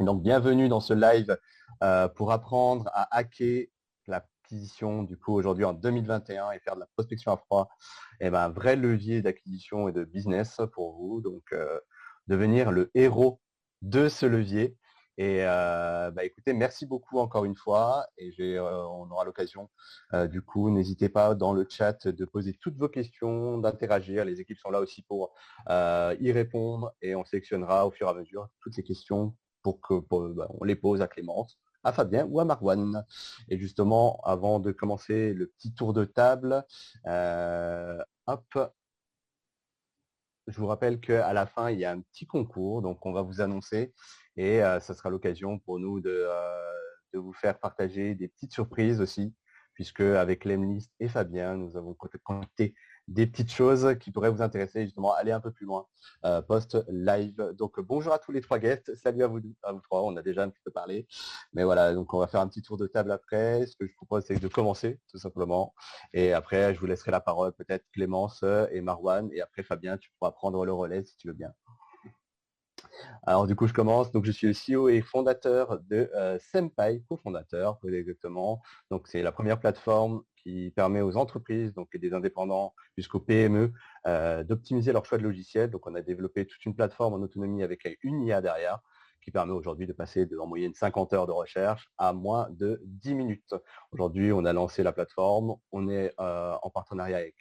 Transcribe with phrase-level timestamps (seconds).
[0.00, 1.38] Donc bienvenue dans ce live
[1.82, 3.68] euh, pour apprendre à hacker
[4.06, 7.70] l'acquisition du coup aujourd'hui en 2021 et faire de la prospection à froid.
[8.20, 11.22] Et eh ben, un vrai levier d'acquisition et de business pour vous.
[11.22, 11.80] Donc euh,
[12.26, 13.40] devenir le héros
[13.80, 14.76] de ce levier.
[15.16, 18.06] Et euh, bah, écoutez, merci beaucoup encore une fois.
[18.18, 19.70] Et on aura l'occasion,
[20.30, 24.26] du coup, n'hésitez pas dans le chat de poser toutes vos questions, d'interagir.
[24.26, 25.32] Les équipes sont là aussi pour
[25.70, 29.34] y répondre et on sélectionnera au fur et à mesure toutes ces questions
[29.66, 33.04] pour que bah, on les pose à Clémence, à Fabien ou à Marwan.
[33.48, 36.64] Et justement, avant de commencer le petit tour de table,
[37.08, 37.98] euh,
[38.28, 38.72] hop,
[40.46, 43.22] je vous rappelle qu'à la fin, il y a un petit concours, donc on va
[43.22, 43.92] vous annoncer
[44.36, 49.00] et euh, ça sera l'occasion pour nous de, euh, vous faire partager des petites surprises
[49.00, 49.34] aussi,
[49.74, 52.72] puisque avec Lemlist et Fabien, nous avons compté
[53.08, 55.86] des petites choses qui pourraient vous intéresser, justement, aller un peu plus loin
[56.24, 57.54] euh, post-live.
[57.56, 59.40] Donc bonjour à tous les trois guests, salut à vous,
[59.82, 61.06] trois, on a déjà un petit peu parlé.
[61.52, 63.66] Mais voilà, donc on va faire un petit tour de table après.
[63.66, 65.74] Ce que je propose, c'est de commencer, tout simplement.
[66.12, 69.30] Et après, je vous laisserai la parole, peut-être Clémence et Marwan.
[69.32, 71.52] Et après, Fabien, tu pourras prendre le relais si tu veux bien.
[73.26, 74.12] Alors du coup, je commence.
[74.12, 78.62] Donc, je suis le CEO et fondateur de euh, Senpai, cofondateur, exactement.
[78.90, 83.72] Donc, c'est la première plateforme qui permet aux entreprises, donc des indépendants jusqu'aux PME,
[84.06, 85.70] euh, d'optimiser leur choix de logiciel.
[85.70, 88.80] Donc, on a développé toute une plateforme en autonomie avec une IA derrière
[89.26, 92.80] qui permet aujourd'hui de passer de, en moyenne 50 heures de recherche à moins de
[92.84, 93.54] 10 minutes.
[93.90, 95.56] Aujourd'hui, on a lancé la plateforme.
[95.72, 97.34] On est euh, en partenariat avec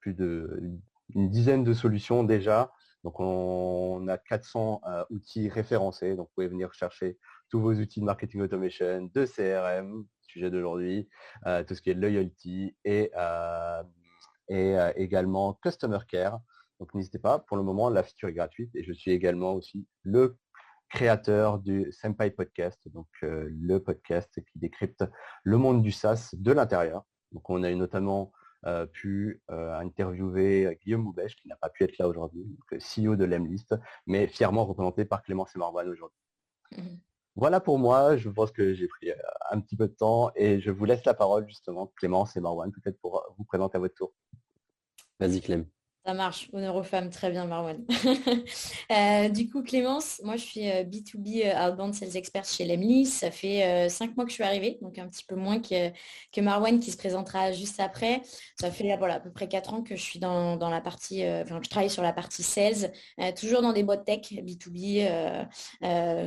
[0.00, 2.70] plus d'une dizaine de solutions déjà
[3.04, 8.00] donc on a 400 euh, outils référencés, donc vous pouvez venir chercher tous vos outils
[8.00, 11.08] de marketing automation, de CRM, sujet d'aujourd'hui,
[11.46, 13.82] euh, tout ce qui est loyalty et, euh,
[14.48, 16.38] et également customer care.
[16.78, 19.86] Donc n'hésitez pas, pour le moment la feature est gratuite et je suis également aussi
[20.02, 20.36] le
[20.88, 25.04] créateur du Senpai Podcast, donc le podcast qui décrypte
[25.42, 27.02] le monde du SaaS de l'intérieur.
[27.32, 28.32] Donc on a eu notamment
[28.66, 33.24] euh, pu euh, interviewer Guillaume Moubèche, qui n'a pas pu être là aujourd'hui, CEO de
[33.24, 33.74] l'Emlist,
[34.06, 36.18] mais fièrement représenté par Clémence et Marwan aujourd'hui.
[36.76, 36.82] Mmh.
[37.34, 39.16] Voilà pour moi, je pense que j'ai pris euh,
[39.50, 42.70] un petit peu de temps et je vous laisse la parole justement, Clémence et Marwan,
[42.70, 44.12] peut-être pour vous présenter à votre tour.
[45.18, 45.66] Vas-y Clem.
[46.04, 47.84] Ça marche, honneur aux femmes, très bien Marwan.
[48.90, 53.06] Euh, du coup Clémence, moi je suis B2B euh, euh, Outbound Sales Expert chez Lemly.
[53.06, 55.90] Ça fait cinq mois que je suis arrivée, donc un petit peu moins que,
[56.32, 58.20] que Marwan qui se présentera juste après.
[58.60, 61.60] Ça fait voilà, à peu près quatre ans que je suis dans, la partie, enfin
[61.62, 62.92] je travaille sur la partie sales,
[63.38, 65.46] toujours dans des boîtes tech, B2B,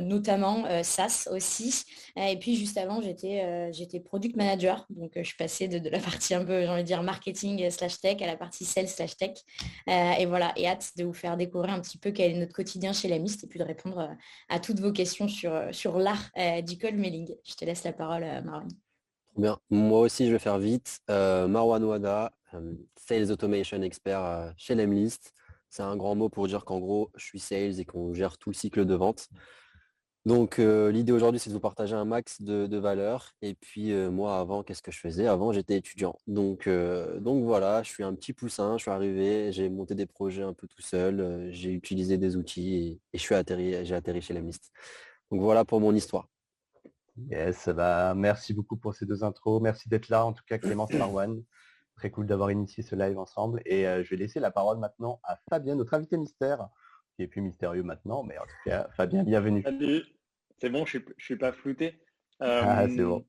[0.02, 1.84] notamment SaaS aussi.
[2.16, 6.00] et puis juste avant, j'étais j'étais product manager, donc je suis passée de, de la
[6.00, 9.16] partie un peu, j'ai envie de dire, marketing slash tech à la partie sales slash
[9.16, 9.34] tech.
[9.88, 12.52] Euh, et voilà, et hâte de vous faire découvrir un petit peu quel est notre
[12.52, 14.14] quotidien chez la Mist et puis de répondre euh,
[14.48, 16.30] à toutes vos questions sur, euh, sur l'art
[16.66, 17.34] du call mailing.
[17.44, 18.68] Je te laisse la parole, Marwan.
[19.36, 21.00] Bien, moi aussi je vais faire vite.
[21.08, 22.32] Marwan Wada,
[22.96, 25.34] Sales Automation Expert chez Lemlist.
[25.68, 28.50] C'est un grand mot pour dire qu'en gros, je suis sales et qu'on gère tout
[28.50, 29.28] le cycle de vente.
[30.26, 33.32] Donc euh, l'idée aujourd'hui, c'est de vous partager un max de, valeurs.
[33.42, 35.28] Et puis euh, moi, avant, qu'est-ce que je faisais?
[35.28, 36.18] Avant, j'étais étudiant.
[36.26, 40.06] Donc, euh, donc voilà, je suis un petit poussin, je suis arrivé, j'ai monté des
[40.06, 44.20] projets un peu tout seul, j'ai utilisé des outils et, je suis atterri, j'ai atterri
[44.20, 44.72] chez la MIST.
[45.30, 46.28] Donc voilà pour mon histoire.
[47.30, 49.62] Yes, bah, merci beaucoup pour ces deux intros.
[49.62, 51.40] Merci d'être là, en tout cas Clément Marwan.
[51.94, 53.62] Très cool d'avoir initié ce live ensemble.
[53.64, 56.68] Et je vais laisser la parole maintenant à Fabien, notre invité mystère,
[57.14, 59.62] qui est plus mystérieux maintenant, mais en tout cas, Fabien, bienvenue.
[59.62, 60.15] Salut.
[60.58, 62.00] C'est bon, je ne suis, pas flouté.
[62.40, 63.26] ah, c'est bon.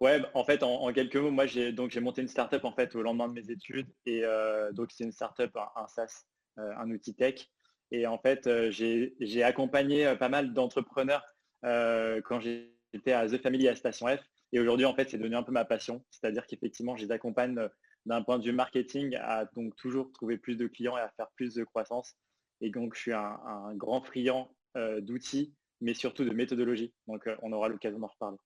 [0.00, 2.94] ouais, en fait, en, quelques mots, moi j'ai donc j'ai monté une startup en fait
[2.94, 6.24] au lendemain de mes études et euh, donc c'est une startup, un, un SaaS,
[6.58, 7.48] euh, un outil tech.
[7.90, 11.24] Et en fait, euh, j'ai accompagné pas mal d'entrepreneurs
[11.62, 14.20] quand j'étais à The Family à Station F.
[14.52, 16.04] Et aujourd'hui, en fait, c'est devenu un peu ma passion.
[16.10, 17.58] C'est-à-dire qu'effectivement, je les accompagne
[18.06, 21.28] d'un point de vue marketing à donc toujours trouver plus de clients et à faire
[21.34, 22.14] plus de croissance.
[22.60, 24.50] Et donc, je suis un, un grand friand
[25.00, 26.92] d'outils mais surtout de méthodologie.
[27.06, 28.38] Donc, euh, on aura l'occasion d'en reparler.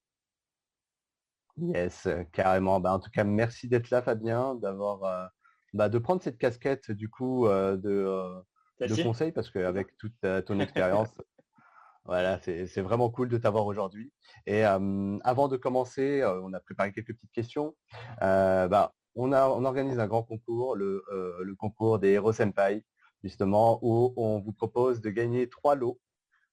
[1.59, 2.81] Yes, euh, carrément.
[2.81, 5.27] Bah, en tout cas, merci d'être là, Fabien, d'avoir, euh,
[5.75, 8.43] bah, de prendre cette casquette du coup de,
[8.81, 10.15] de conseil, parce qu'avec toute
[10.47, 11.09] ton expérience,
[12.05, 14.13] voilà, c'est vraiment cool de t'avoir aujourd'hui.
[14.47, 17.75] Et avant de commencer, on a préparé quelques petites questions.
[18.21, 21.05] bah, on, a, on organise un grand concours, le,
[21.43, 22.85] le concours des Hero Senpai,
[23.23, 26.01] justement, où on vous propose de gagner trois lots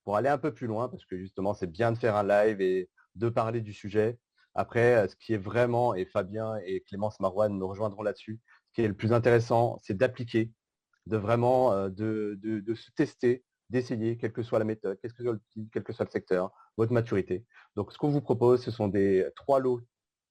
[0.10, 2.62] pour aller un peu plus loin, parce que justement, c'est bien de faire un live
[2.62, 4.18] et de parler du sujet.
[4.56, 8.82] Après, ce qui est vraiment, et Fabien et Clémence Marouane nous rejoindront là-dessus, ce qui
[8.82, 10.52] est le plus intéressant, c'est d'appliquer,
[11.06, 15.34] de vraiment euh, de, se tester d'essayer, quelle que soit la méthode, quel que soit
[15.34, 15.42] le
[15.72, 17.46] quel que soit le secteur, votre maturité.
[17.76, 19.80] Donc, ce qu'on vous propose, ce sont des trois lots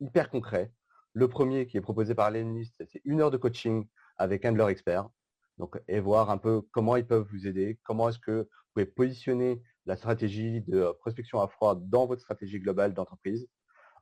[0.01, 0.73] hyper concrets.
[1.13, 3.87] Le premier qui est proposé par l'analyste, c'est une heure de coaching
[4.17, 5.09] avec un de leurs experts.
[5.59, 8.87] Donc, et voir un peu comment ils peuvent vous aider, comment est-ce que vous pouvez
[8.87, 13.49] positionner la stratégie de prospection à froid dans votre stratégie globale d'entreprise.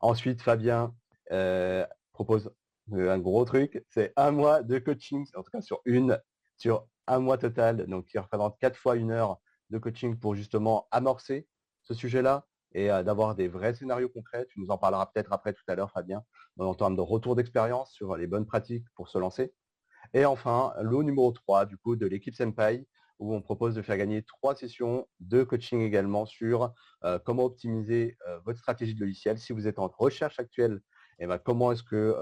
[0.01, 0.95] Ensuite, Fabien
[1.33, 2.53] euh, propose
[2.93, 6.21] euh, un gros truc, c'est un mois de coaching, en tout cas sur une,
[6.57, 10.89] sur un mois total, donc qui représente quatre fois une heure de coaching pour justement
[10.91, 11.49] amorcer
[11.83, 14.47] ce sujet-là et euh, d'avoir des vrais scénarios concrets.
[14.51, 16.23] Tu nous en parleras peut-être après tout à l'heure, Fabien,
[16.59, 19.55] en termes de retour d'expérience sur les bonnes pratiques pour se lancer.
[20.15, 22.87] Et enfin, le numéro 3, du coup, de l'équipe Senpai,
[23.19, 26.75] où on propose de faire gagner trois sessions de coaching également sur
[27.05, 29.39] euh, comment optimiser votre stratégie de logiciel.
[29.39, 30.83] Si vous êtes en recherche actuelle,
[31.19, 32.15] et eh ben, comment est-ce que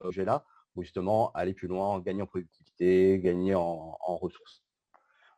[0.00, 0.44] objet là,
[0.74, 4.62] ou justement aller plus loin, gagner en productivité, gagner en, ressources.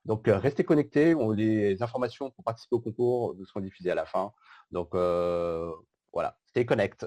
[0.04, 4.06] Donc euh, restez connectés, on, les informations pour participer au concours seront diffusées à la
[4.06, 4.32] fin.
[4.70, 5.70] Donc euh,
[6.12, 7.06] voilà, stay connect.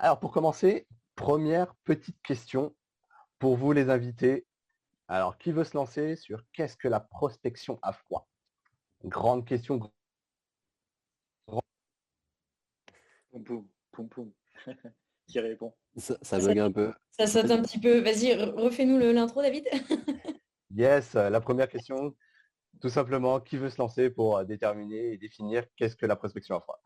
[0.00, 0.86] Alors pour commencer,
[1.16, 2.76] première petite question
[3.40, 4.46] pour vous les invités.
[5.08, 8.28] Alors qui veut se lancer sur qu'est-ce que la prospection à froid
[9.04, 9.80] Grande question.
[15.26, 15.74] qui répond?
[15.96, 16.92] Ça, ça bug un peu.
[17.10, 17.98] Ça saute un petit peu.
[17.98, 19.66] Vas-y, refais-nous l'intro, David.
[20.70, 22.14] yes, euh, la première question,
[22.80, 26.56] tout simplement, qui veut se lancer pour euh, déterminer et définir qu'est-ce que la prospection
[26.56, 26.80] à froid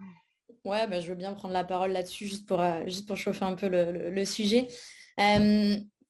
[0.64, 3.44] Ouais, bah, je veux bien prendre la parole là-dessus juste pour, euh, juste pour chauffer
[3.44, 4.68] un peu le, sujet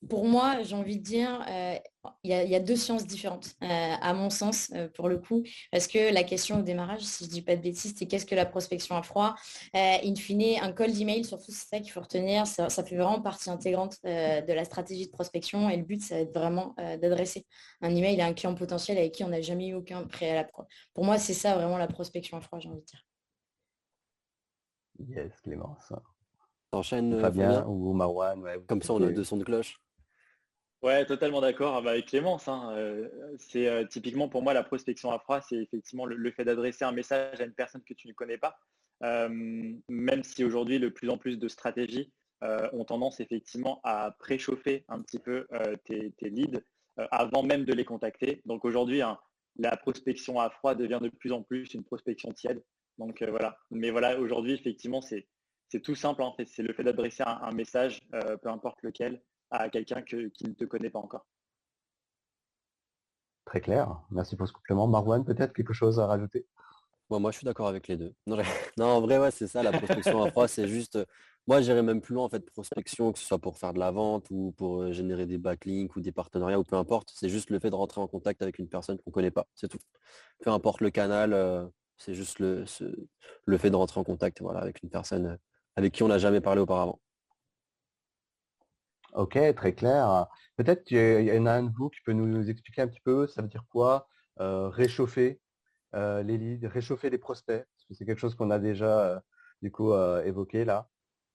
[0.09, 1.77] pour moi, j'ai envie de dire, euh,
[2.25, 5.87] il y, a deux sciences différentes, euh, à mon sens, euh, pour le coup, parce
[5.87, 8.35] que la question au démarrage, si je ne dis pas de bêtises, c'est qu'est-ce que
[8.35, 9.35] la prospection à froid?
[9.75, 13.51] In fine, un call d'email, surtout, c'est ça qu'il faut retenir, ça, fait vraiment partie
[13.51, 17.47] intégrante de la stratégie de prospection, et le but, ça va être vraiment d'adresser
[17.81, 20.51] un email à un client potentiel avec qui on n'a jamais eu aucun préalable.
[20.95, 23.05] Pour moi, c'est ça vraiment la prospection à froid, j'ai envie de dire.
[25.09, 25.93] Yes, Clémence.
[26.71, 28.43] T'enchaînes, Fabien, ou Marwan.
[28.67, 29.81] Comme ça, on a deux sons de cloche.
[30.83, 32.49] Ouais, totalement d'accord ah bah, avec Clémence.
[32.49, 33.09] Hein, euh,
[33.39, 36.91] c'est euh, typiquement pour moi la prospection à froid, c'est effectivement le, fait d'adresser un
[36.91, 38.59] message à une personne que tu ne connais pas.
[39.05, 39.29] Euh,
[39.89, 42.13] même si aujourd'hui, de plus en plus de stratégies
[42.73, 45.47] ont tendance effectivement à préchauffer un petit peu
[45.85, 46.61] tes, leads
[46.97, 48.43] avant même de les contacter.
[48.47, 49.17] Donc aujourd'hui, hein,
[49.61, 52.61] la prospection à froid devient de plus en plus une prospection tiède.
[53.07, 53.59] Donc voilà.
[53.71, 55.27] Mais voilà, aujourd'hui, effectivement, c'est
[55.83, 56.23] tout simple.
[56.23, 56.47] En fait.
[56.47, 60.91] C'est le fait d'adresser un, message, peu importe lequel, à quelqu'un qui ne te connaît
[60.91, 61.27] pas encore.
[63.45, 64.01] Très clair.
[64.11, 64.87] Merci pour ce complément.
[64.87, 66.47] Marwan, peut-être quelque chose à rajouter?
[67.19, 68.15] Moi, je suis d'accord avec les deux.
[68.79, 70.99] Non, en vrai, ouais, c'est ça, la prospection à froid, c'est juste.
[71.47, 73.91] Moi, j'irais même plus loin en fait, prospection, que ce soit pour faire de la
[73.91, 77.13] vente ou pour euh, générer des backlinks ou des partenariats ou peu importe.
[77.15, 79.47] C'est juste le fait de rentrer en contact avec une personne qu'on ne connaît pas.
[79.55, 79.81] C'est tout.
[80.41, 81.67] Peu importe le canal, euh,
[81.97, 82.65] c'est juste le,
[83.45, 85.39] le fait de rentrer en contact voilà, avec une personne
[85.77, 87.01] avec qui on n'a jamais parlé auparavant.
[89.15, 90.27] Ok, très clair.
[90.57, 93.27] Peut-être qu'il y en a un de vous qui peut nous expliquer un petit peu,
[93.27, 94.09] ça veut dire quoi
[94.41, 95.41] euh, réchauffer
[95.95, 99.21] euh, les leads, réchauffer les prospects, parce que c'est quelque chose qu'on a déjà euh,
[99.61, 99.95] du coup
[100.25, 100.89] évoqué là,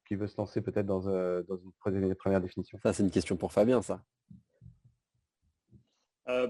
[0.08, 2.80] qui veut se lancer peut-être dans, une première définition.
[2.82, 4.04] Ça, c'est une question pour Fabien, ça.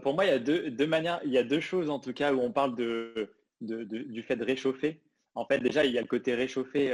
[0.01, 2.33] pour moi, il y a deux, manières, il y a deux choses en tout cas
[2.33, 3.29] où on parle de,
[3.61, 5.01] du fait de réchauffer.
[5.35, 6.93] En fait, déjà, il y a le côté réchauffer,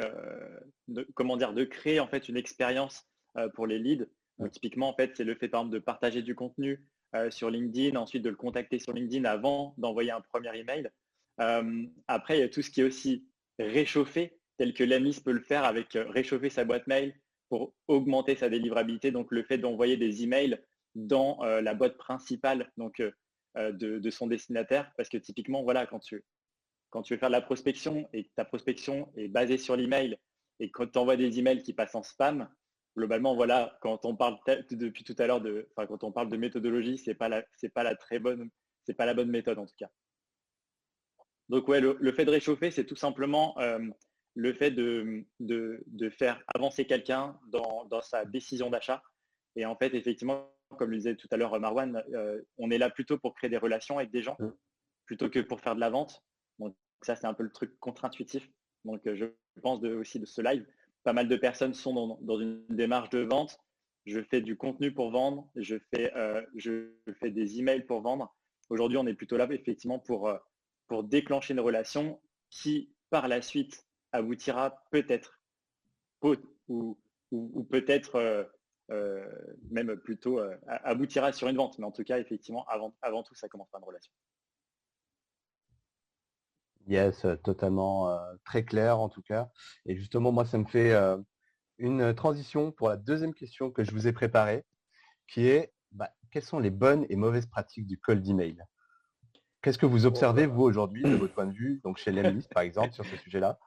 [1.13, 3.07] comment dire, de créer en fait une expérience
[3.53, 4.05] pour les leads
[4.51, 6.83] typiquement, en fait, c'est le fait, par exemple, de partager du contenu
[7.15, 10.89] euh, sur LinkedIn, ensuite de le contacter sur LinkedIn avant d'envoyer un premier email.
[11.41, 13.27] Euh, après, il y a tout ce qui est aussi
[13.59, 17.13] réchauffé, tel que l'AMIS peut le faire avec euh, réchauffer sa boîte mail
[17.49, 19.11] pour augmenter sa délivrabilité.
[19.11, 20.59] Donc, le fait d'envoyer des emails
[20.95, 23.01] dans la boîte principale donc,
[23.55, 24.91] de, son destinataire.
[24.95, 26.23] Parce que typiquement, voilà, quand tu,
[26.93, 30.15] quand tu veux faire de la prospection et que ta prospection est basée sur l'email
[30.59, 32.47] et quand tu envoies des emails qui passent en spam,
[32.95, 34.37] globalement, voilà, quand on parle
[34.69, 37.73] depuis tout à l'heure de, enfin, quand on parle de méthodologie, c'est pas la, c'est
[37.73, 38.47] pas la très bonne,
[38.85, 39.89] c'est pas la bonne méthode en tout cas.
[41.49, 43.79] Donc ouais, le, fait de réchauffer, c'est tout simplement euh,
[44.35, 49.01] le fait de, de, faire avancer quelqu'un dans, sa décision d'achat.
[49.55, 50.47] Et en fait, effectivement,
[50.77, 53.57] comme le disait tout à l'heure Marwan, euh, on est là plutôt pour créer des
[53.57, 54.49] relations avec des gens, mmh.
[55.07, 56.23] plutôt que pour faire de la vente.
[56.59, 58.49] Donc ça, c'est un peu le truc contre-intuitif.
[58.85, 59.25] Donc euh, je
[59.61, 60.65] pense aussi de ce live
[61.03, 63.59] pas mal de personnes sont dans, une démarche de vente.
[64.05, 68.33] Je fais du contenu pour vendre, je fais, euh, je fais des emails pour vendre.
[68.69, 70.37] Aujourd'hui, on est plutôt là effectivement pour, euh,
[70.87, 75.41] pour déclencher une relation qui, par la suite, aboutira peut-être
[76.21, 76.97] ou,
[77.69, 78.49] peut-être
[79.69, 81.77] même plutôt aboutira sur une vente.
[81.79, 84.11] Mais en tout cas, effectivement, avant, avant tout, ça commence par une relation.
[86.87, 89.49] Yes, totalement très clair en tout cas.
[89.85, 90.93] Et justement, moi, ça me fait
[91.77, 94.65] une transition pour la deuxième question que je vous ai préparée,
[95.27, 98.57] qui est bah, quelles sont les bonnes et mauvaises pratiques du cold email
[99.61, 102.63] Qu'est-ce que vous observez, vous, aujourd'hui, de votre point de vue, donc chez l'EMLIST, par
[102.63, 103.57] exemple, sur ce sujet-là?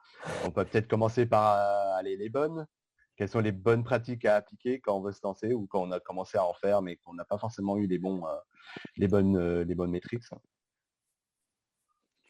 [0.45, 1.57] On peut peut-être commencer par
[1.95, 2.67] aller les bonnes.
[3.15, 5.91] Quelles sont les bonnes pratiques à appliquer quand on veut se lancer ou quand on
[5.91, 8.23] a commencé à en faire, mais qu'on n'a pas forcément eu les, bons,
[8.95, 10.23] les, bonnes, les bonnes métriques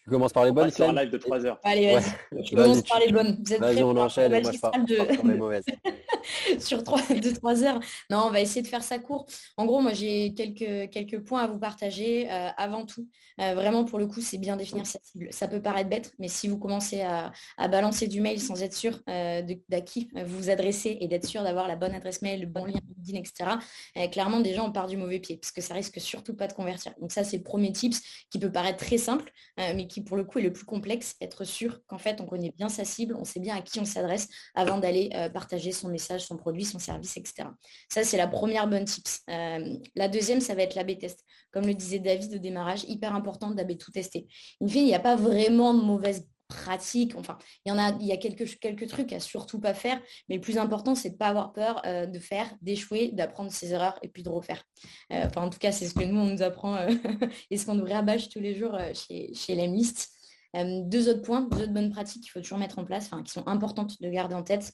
[0.07, 1.59] tu commences par les bonnes, C'est un live de 3 heures.
[1.65, 2.45] Allez, vas-y.
[2.45, 3.37] Je commence par les bonnes.
[3.43, 4.31] Vous êtes prêts on enchaîne.
[4.41, 5.27] Moi, je pars, de...
[5.27, 5.65] les mauvaises.
[6.59, 7.01] sur 3,
[7.35, 7.79] 3 heures.
[8.09, 9.25] Non, on va essayer de faire ça court.
[9.57, 12.31] En gros, moi, j'ai quelques, quelques points à vous partager.
[12.31, 13.07] Euh, avant tout,
[13.41, 15.27] euh, vraiment, pour le coup, c'est bien définir sa cible.
[15.31, 17.31] Ça peut paraître bête, mais si vous commencez à,
[17.67, 21.43] balancer du mail sans être sûr euh, d'à qui vous vous adressez et d'être sûr
[21.43, 24.95] d'avoir la bonne adresse mail, le bon lien LinkedIn, etc., clairement, déjà, on part du
[24.95, 26.93] mauvais pied parce que ça risque surtout pas de convertir.
[27.01, 30.23] Donc ça, c'est le premier tips qui peut paraître très simple, mais qui, pour le
[30.23, 31.15] coup, est le plus complexe.
[31.21, 33.85] Être sûr qu'en fait, on connaît bien sa cible, on sait bien à qui on
[33.85, 37.49] s'adresse avant d'aller partager son message, son produit, son service, etc.
[37.89, 39.21] Ça, c'est la première bonne tips.
[39.29, 41.23] Euh, la deuxième, ça va être l'AB test.
[41.51, 44.27] Comme le disait David au démarrage, hyper important d'AB tout tester.
[44.61, 47.15] Une fille, il n'y a pas vraiment de mauvaise pratique.
[47.15, 50.01] Enfin, il y en a, il y a quelques, quelques trucs à surtout pas faire,
[50.29, 53.73] mais le plus important, c'est de pas avoir peur euh, de faire, d'échouer, d'apprendre ses
[53.73, 54.63] erreurs et puis de refaire.
[55.11, 56.77] Euh, enfin, en tout cas, c'est ce que nous, on nous apprend
[57.51, 60.09] et ce qu'on nous rabâche tous les jours chez, chez l'EMLIST.
[60.55, 63.47] deux autres points, deux autres bonnes pratiques qu'il faut toujours mettre en place, qui sont
[63.47, 64.73] importantes de garder en tête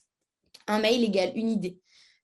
[0.68, 1.80] un mail égale une idée.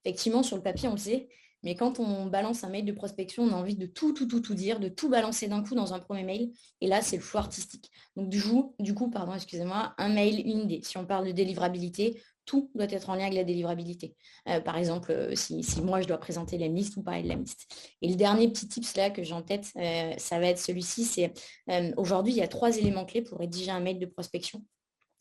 [0.06, 1.28] Effectivement, sur le papier, on le sait,
[1.64, 4.40] mais quand on balance un mail de prospection, on a envie de tout, tout, tout,
[4.40, 6.52] tout dire, de tout balancer d'un coup dans un premier mail.
[6.82, 7.92] Et là, c'est le flou artistique.
[8.16, 10.82] Donc du coup, pardon, excusez-moi, un mail, une idée.
[10.84, 14.16] Si on parle de délivrabilité, tout doit être en lien avec la délivrabilité.
[14.48, 17.36] Euh, par exemple, euh, si, moi je dois présenter la liste ou parler de la
[17.36, 17.68] liste.
[18.02, 21.06] Et le dernier petit tips là que j'ai en tête, euh, ça va être celui-ci,
[21.06, 21.32] c'est
[21.96, 24.64] aujourd'hui, il y a trois éléments clés pour rédiger un mail de prospection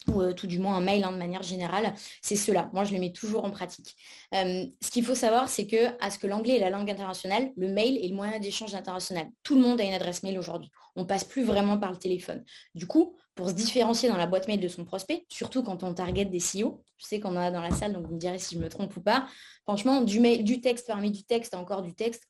[0.06, 2.70] ou euh, tout du moins un mail hein, de manière générale, c'est cela.
[2.72, 3.96] Moi, je les mets toujours en pratique.
[4.34, 7.50] Euh, ce qu'il faut savoir, c'est que à ce que l'anglais est la langue internationale,
[7.56, 9.28] le mail est le moyen d'échange international.
[9.42, 10.70] Tout le monde a une adresse mail aujourd'hui.
[10.96, 12.44] On passe plus vraiment par le téléphone.
[12.74, 15.94] Du coup, pour se différencier dans la boîte mail de son prospect, surtout quand on
[15.94, 18.38] target des CEO, je sais qu'on en a dans la salle, donc vous me direz
[18.38, 19.26] si je me trompe ou pas.
[19.62, 22.24] Franchement, du, mail, du texte parmi du texte encore du texte,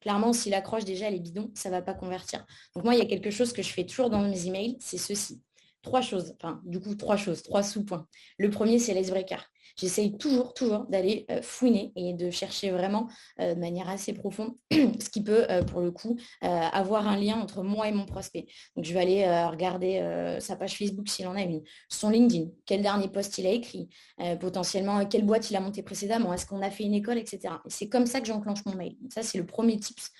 [0.00, 2.46] clairement, s'il accroche déjà les bidons, ça ne va pas convertir.
[2.74, 4.98] Donc moi, il y a quelque chose que je fais toujours dans mes emails, c'est
[4.98, 5.40] ceci
[5.86, 8.06] trois choses, enfin du coup trois choses, trois sous-points.
[8.38, 9.48] Le premier, c'est l'icebreaker.
[9.76, 13.08] J'essaye toujours, toujours d'aller euh, fouiner et de chercher vraiment
[13.40, 17.36] euh, de manière assez profonde ce qui peut, euh, pour le coup, avoir un lien
[17.36, 18.46] entre moi et mon prospect.
[18.74, 22.82] Donc je vais aller regarder sa page Facebook s'il en a une, son LinkedIn, quel
[22.82, 23.88] dernier post il a écrit,
[24.40, 27.54] potentiellement quelle boîte il a monté précédemment, est-ce qu'on a fait une école, etc.
[27.66, 28.96] C'est comme ça que j'enclenche mon mail.
[29.10, 30.10] ça, c'est le premier tips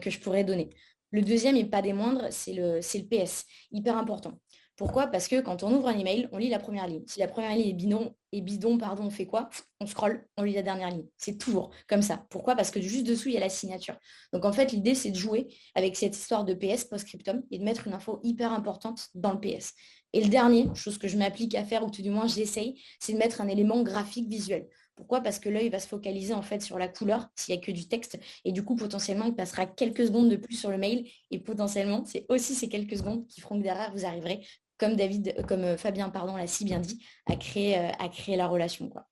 [0.00, 0.70] que je pourrais donner.
[1.10, 4.38] Le deuxième, et pas des moindres, c'est le, le PS, hyper important.
[4.76, 5.06] Pourquoi?
[5.06, 7.02] Parce que quand on ouvre un email, on lit la première ligne.
[7.06, 9.48] Si la première ligne est bidon, et bidon pardon, on fait quoi?
[9.80, 11.06] On scrolle, on lit la dernière ligne.
[11.16, 12.26] C'est toujours comme ça.
[12.28, 12.54] Pourquoi?
[12.56, 13.96] Parce que juste dessous, il y a la signature.
[14.34, 17.64] Donc en fait, l'idée, c'est de jouer avec cette histoire de PS post-scriptum et de
[17.64, 19.72] mettre une info hyper importante dans le PS.
[20.12, 23.14] Et le dernier, chose que je m'applique à faire, ou tout du moins j'essaye, c'est
[23.14, 24.68] de mettre un élément graphique visuel.
[24.94, 25.20] Pourquoi?
[25.20, 27.70] Parce que l'œil va se focaliser en fait sur la couleur s'il n'y a que
[27.70, 28.18] du texte.
[28.44, 31.06] Et du coup, potentiellement, il passera quelques secondes de plus sur le mail.
[31.30, 34.40] Et potentiellement, c'est aussi ces quelques secondes qui feront que derrière, vous arriverez
[34.78, 38.36] comme David, comme euh, Fabien pardon l'a si bien dit, à créer, euh, à créer
[38.36, 38.88] la relation.
[38.88, 39.06] Quoi.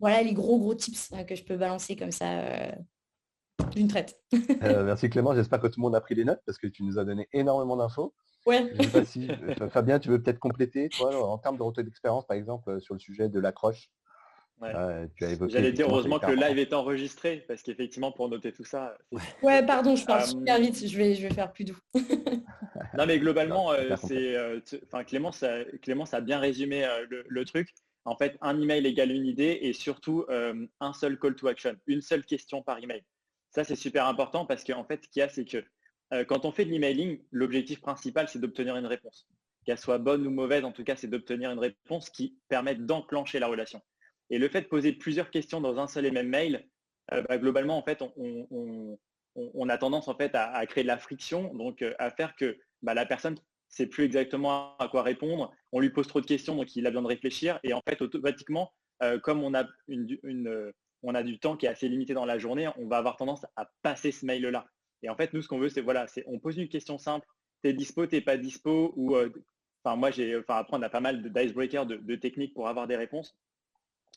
[0.00, 2.72] Voilà les gros gros tips euh, que je peux balancer comme ça
[3.72, 4.20] d'une traite.
[4.62, 6.98] merci Clément, j'espère que tout le monde a pris des notes parce que tu nous
[6.98, 8.14] as donné énormément d'infos.
[8.46, 8.72] Ouais.
[9.70, 13.00] Fabien, tu veux peut-être compléter, toi, en termes de retour d'expérience, par exemple, sur le
[13.00, 13.90] sujet de l'accroche?
[15.48, 18.96] J'allais dire heureusement que le live est enregistré parce qu'effectivement pour noter tout ça.
[19.42, 21.78] Ouais, pardon, je parle super vite, je vais, je vais faire plus doux.
[22.96, 24.60] non mais globalement, euh, c'est, euh,
[25.06, 27.72] Clémence, a, Clémence a bien résumé euh, le, truc.
[28.04, 30.24] En fait, un email égale une idée et surtout
[30.80, 33.02] un seul call to action, une seule question par email.
[33.50, 35.64] Ça c'est super important parce qu'en fait, ce qu'il y a, c'est que
[36.24, 39.28] quand on fait de l'emailing, l'objectif principal c'est d'obtenir une réponse.
[39.64, 43.38] Qu'elle soit bonne ou mauvaise, en tout cas, c'est d'obtenir une réponse qui permette d'enclencher
[43.38, 43.82] la relation.
[44.30, 46.66] Et le fait de poser plusieurs questions dans un seul et même mail,
[47.12, 51.54] euh, bah, globalement, en fait, on, a tendance en fait à, créer de la friction,
[51.54, 55.52] donc euh, à faire que bah, la personne ne sait plus exactement à quoi répondre.
[55.72, 57.58] On lui pose trop de questions, donc il a besoin de réfléchir.
[57.62, 59.64] Et en fait, automatiquement, euh, comme on a,
[61.02, 63.44] on a du temps qui est assez limité dans la journée, on va avoir tendance
[63.56, 64.66] à passer ce mail-là.
[65.02, 67.26] Et en fait, nous, ce qu'on veut, c'est voilà, on pose une question simple.
[67.62, 69.16] T'es dispo, t'es pas dispo, ou
[69.84, 72.86] enfin moi j'ai, enfin après on a pas mal d'icebreakers de, de techniques pour avoir
[72.86, 73.36] des réponses.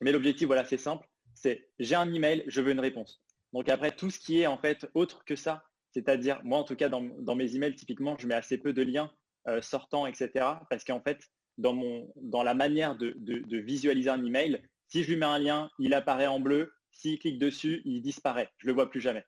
[0.01, 1.07] Mais l'objectif, voilà, c'est simple.
[1.33, 3.23] c'est j'ai un email, je veux une réponse.
[3.53, 6.75] Donc après, tout ce qui est en fait autre que ça, c'est-à-dire, moi en tout
[6.75, 9.11] cas, dans, mes emails, typiquement, je mets assez peu de liens
[9.47, 10.29] euh, sortants, etc.
[10.69, 11.19] Parce qu'en fait,
[11.57, 13.15] dans, mon, dans la manière de,
[13.59, 16.73] visualiser un email, si je lui mets un lien, il apparaît en bleu.
[16.91, 18.49] S'il clique dessus, il disparaît.
[18.57, 19.25] Je ne le vois plus jamais.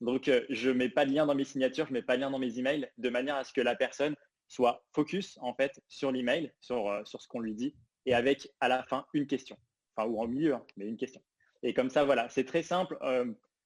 [0.00, 2.16] Donc, euh, je ne mets pas de lien dans mes signatures, je ne mets pas
[2.16, 4.14] de lien dans mes emails, de manière à ce que la personne
[4.48, 8.48] soit focus en fait sur l'email, sur, euh, sur ce qu'on lui dit, et avec
[8.60, 9.56] à la fin une question.
[9.96, 11.22] Enfin, ou en milieu, hein, mais une question.
[11.62, 12.98] Et comme ça, voilà, c'est très simple.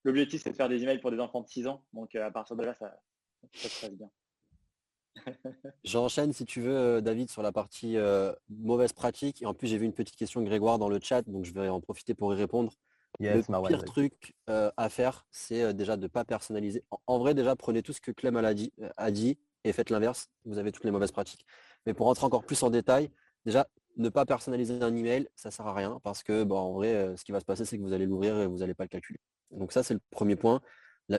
[0.05, 1.85] L'objectif, c'est de faire des emails pour des enfants de 6 ans.
[1.93, 2.99] Donc, euh, à partir de là, ça,
[3.53, 4.11] se passe bien.
[5.85, 9.43] J'enchaîne si tu veux, euh, David, sur la partie euh, mauvaise pratique.
[9.43, 11.53] Et en plus, j'ai vu une petite question de Grégoire dans le chat, donc je
[11.53, 12.73] vais en profiter pour y répondre.
[13.19, 16.85] le pire truc à faire, c'est déjà de ne pas personnaliser.
[17.07, 20.31] En, vrai, déjà, prenez tout ce que Clem a dit, a dit et faites l'inverse.
[20.47, 21.45] Vous avez toutes les mauvaises pratiques.
[21.85, 23.11] Mais pour rentrer encore plus en détail,
[23.45, 27.25] déjà, ne pas personnaliser un email, ça sert à rien parce que, en vrai, ce
[27.25, 29.21] qui va se passer, c'est que vous allez l'ouvrir et vous n'allez pas le calculer.
[29.51, 30.61] Donc ça, c'est le premier point.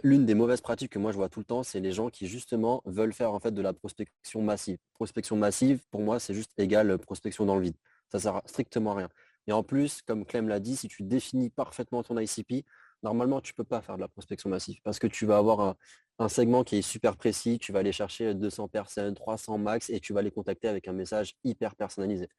[0.03, 2.27] L'une des mauvaises pratiques que moi je vois tout le temps, c'est les gens qui
[2.27, 4.77] justement veulent faire en fait de la prospection massive.
[4.93, 7.75] Prospection massive, pour moi, c'est juste égal prospection dans le vide.
[8.09, 9.09] Ça sert strictement à rien.
[9.47, 12.65] Et en plus, comme Clem l'a dit, si tu définis parfaitement ton ICP,
[13.03, 15.75] normalement, tu ne peux pas faire de la prospection massive parce que tu vas avoir
[16.19, 19.99] un, segment qui est super précis, tu vas aller chercher 200 personnes, 300 max et
[19.99, 22.29] tu vas les contacter avec un message hyper personnalisé.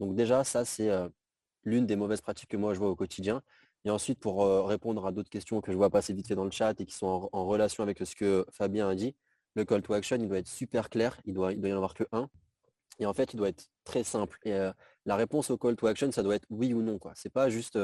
[0.00, 0.90] Donc déjà, ça, c'est
[1.64, 3.42] l'une des mauvaises pratiques que moi je vois au quotidien.
[3.84, 6.50] Et ensuite, pour répondre à d'autres questions que je vois passer vite fait dans le
[6.50, 9.14] chat et qui sont en, relation avec ce que Fabien a dit,
[9.54, 11.94] le call to action, il doit être super clair, il doit, doit y en avoir
[11.94, 12.28] que un.
[12.98, 14.38] Et en fait, il doit être très simple.
[14.44, 14.52] Et
[15.06, 16.98] la réponse au call to action, ça doit être oui ou non.
[17.14, 17.78] Ce n'est pas juste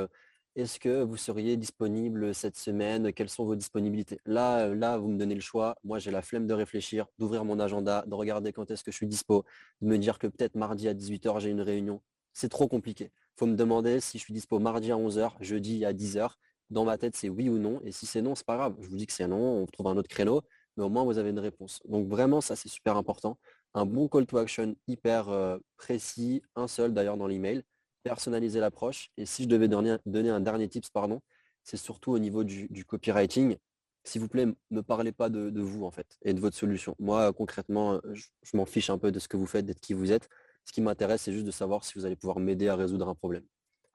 [0.57, 3.13] est-ce que vous seriez disponible cette semaine?
[3.13, 4.19] Quelles sont vos disponibilités?
[4.27, 5.77] Là, là, vous me donnez le choix.
[5.85, 8.97] Moi, j'ai la flemme de réfléchir, d'ouvrir mon agenda, de regarder quand est-ce que je
[8.97, 9.45] suis dispo,
[9.81, 12.01] de me dire que peut-être mardi à 18h, j'ai une réunion.
[12.33, 15.93] C'est trop compliqué faut me demander si je suis dispo mardi à 11h, jeudi à
[15.93, 16.31] 10h.
[16.71, 17.81] Dans ma tête, c'est oui ou non.
[17.85, 18.75] Et si c'est non, c'est pas grave.
[18.81, 20.43] Je vous dis que c'est non, on trouve un autre créneau,
[20.77, 21.81] mais au moins vous avez une réponse.
[21.85, 23.39] Donc vraiment, ça c'est super important.
[23.75, 27.63] Un bon call to action hyper euh, précis, un seul d'ailleurs dans l'email,
[28.05, 29.11] personnaliser l'approche.
[29.17, 31.21] Et si je devais donner, un dernier tips, pardon,
[31.65, 33.57] c'est surtout au niveau du, copywriting.
[34.05, 36.95] S'il vous plaît, ne parlez pas de, vous en fait et de votre solution.
[37.01, 40.13] Moi, concrètement, je m'en fiche un peu de ce que vous faites, d'être qui vous
[40.13, 40.29] êtes.
[40.65, 43.15] Ce qui m'intéresse, c'est juste de savoir si vous allez pouvoir m'aider à résoudre un
[43.15, 43.45] problème.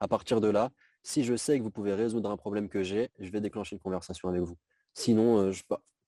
[0.00, 0.70] À partir de là,
[1.02, 3.80] si je sais que vous pouvez résoudre un problème que j'ai, je vais déclencher une
[3.80, 4.56] conversation avec vous.
[4.94, 5.62] Sinon, euh, je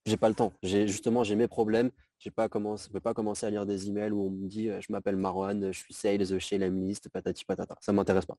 [0.07, 0.53] n'ai pas le temps.
[0.63, 1.91] Justement j'ai mes problèmes.
[2.23, 4.93] Je ne peux pas commencer à lire des emails où on me dit euh, je
[4.93, 7.77] m'appelle Marwan, je suis sales chez Lemlist, patati patata.
[7.81, 8.39] Ça ne m'intéresse pas.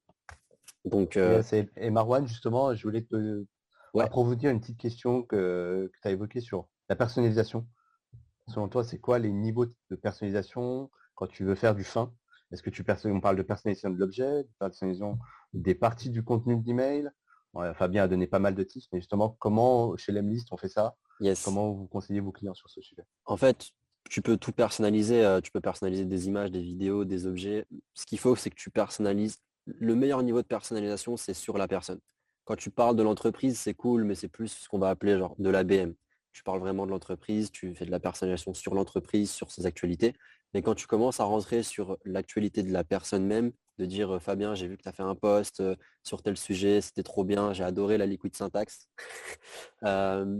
[0.86, 1.44] Donc, euh,
[1.76, 3.46] Et Marwan, justement, je voulais te
[3.94, 4.04] ouais.
[4.04, 7.68] approfondir une petite question que, que tu as évoquée sur la personnalisation.
[8.48, 12.14] Selon toi, c'est quoi les niveaux de personnalisation quand tu veux faire du fin?
[12.52, 15.18] Est-ce que tu on parle de personnalisation de l'objet, de personnalisation
[15.54, 17.10] des parties du contenu de l'email?
[17.76, 20.96] Fabien a donné pas mal de tips, mais justement, comment chez l'Emlist on fait ça
[21.44, 23.04] Comment vous conseillez vos clients sur ce sujet?
[23.26, 23.72] En fait,
[24.10, 25.24] tu peux tout personnaliser.
[25.24, 27.66] Euh, tu peux personnaliser des images, des vidéos, des objets.
[27.94, 29.38] Ce qu'il faut, c'est que tu personnalises.
[29.66, 32.00] Le meilleur niveau de personnalisation, c'est sur la personne.
[32.46, 35.36] Quand tu parles de l'entreprise, c'est cool, mais c'est plus ce qu'on va appeler genre
[35.40, 35.94] de l'ABM.
[36.34, 40.14] Tu parles vraiment de l'entreprise, tu fais de la personnalisation sur l'entreprise, sur ses actualités.
[40.54, 44.56] Mais quand tu commences à rentrer sur l'actualité de la personne même, de dire Fabien,
[44.56, 45.64] j'ai vu que tu as fait un post
[46.04, 48.88] sur tel sujet, c'était trop bien, j'ai adoré la liquid syntaxe.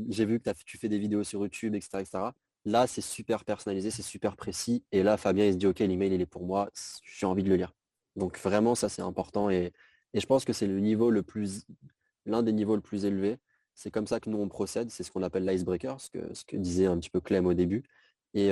[0.10, 2.02] j'ai vu que tu fais des vidéos sur YouTube, etc.
[2.02, 2.34] etc.
[2.66, 4.86] Là, c'est super personnalisé, c'est super précis.
[4.92, 6.70] Et là, Fabien, il se dit, OK, l'email, il est pour moi,
[7.04, 7.74] j'ai envie de le lire.
[8.16, 9.50] Donc vraiment, ça, c'est important.
[9.50, 9.74] Et,
[10.14, 11.66] je pense que c'est le niveau le plus,
[12.26, 13.38] l'un des niveaux le plus élevés.
[13.74, 14.92] C'est comme ça que nous, on procède.
[14.92, 17.54] C'est ce qu'on appelle l'icebreaker, ce que, ce que disait un petit peu Clem au
[17.56, 17.84] début.
[18.36, 18.52] Et,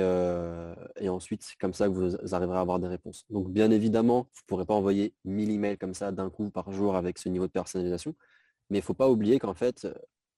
[1.08, 3.24] ensuite, c'est comme ça que vous arriverez à avoir des réponses.
[3.30, 6.70] Donc, bien évidemment, vous ne pourrez pas envoyer 1000 emails comme ça d'un coup par
[6.70, 8.14] jour avec ce niveau de personnalisation.
[8.70, 9.88] Mais il ne faut pas oublier qu'en fait,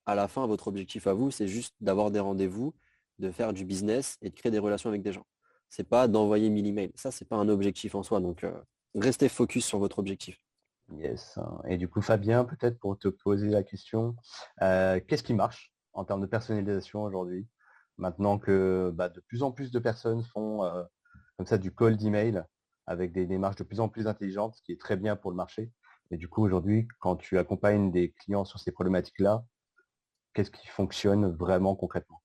[0.07, 2.75] à la fin, votre objectif à vous, c'est juste d'avoir des rendez-vous,
[3.19, 5.27] de faire du business et de créer des relations avec des gens.
[5.69, 6.93] Ce n'est pas d'envoyer 1000 emails.
[6.95, 8.21] Ça, ce n'est pas un objectif en soi.
[8.21, 8.47] Donc,
[8.95, 10.39] restez focus sur votre objectif.
[10.99, 11.39] Yes.
[11.67, 14.17] Et du coup, Fabien, peut-être pour te poser la question,
[14.61, 17.47] qu'est-ce qui marche en termes de personnalisation aujourd'hui?
[17.99, 20.83] Maintenant que bah, de plus en plus de personnes font euh,
[21.37, 22.43] comme ça du call d'email
[22.87, 25.37] avec des démarches de plus en plus intelligentes, ce qui est très bien pour le
[25.37, 25.71] marché.
[26.11, 29.45] Et du coup, aujourd'hui, quand tu accompagnes des clients sur ces problématiques-là,
[30.35, 32.23] qu'est-ce qui fonctionne vraiment concrètement?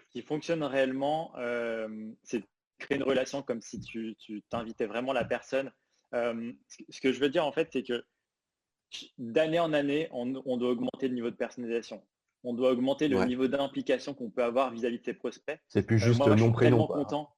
[0.00, 2.44] Ce qui fonctionne réellement, euh, c'est
[2.78, 4.16] créer une relation comme si tu
[4.50, 5.70] t'invitais vraiment la personne.
[6.14, 6.52] Euh,
[6.88, 8.04] ce que je veux dire, en fait, c'est que
[9.18, 12.02] d'année en année, on, doit augmenter le niveau de personnalisation
[12.46, 15.60] on doit augmenter le niveau d'implication qu'on peut avoir vis-à-vis de ses prospects.
[15.68, 16.86] C'est plus euh, juste euh, non prénom.
[16.86, 17.28] content.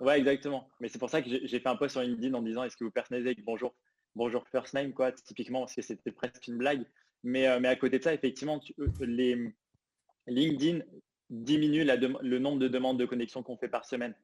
[0.00, 0.70] Ouais, exactement.
[0.80, 2.84] Mais c'est pour ça que j'ai fait un post sur LinkedIn en disant est-ce que
[2.84, 3.74] vous personnalisez avec bonjour
[4.14, 6.84] bonjour first name, quoi, typiquement, parce que c'était presque une blague.
[7.24, 8.60] Mais, mais à côté de ça, effectivement,
[9.00, 9.52] les
[10.28, 10.84] LinkedIn
[11.30, 14.14] diminue le nombre de demandes de connexion qu'on fait par semaine.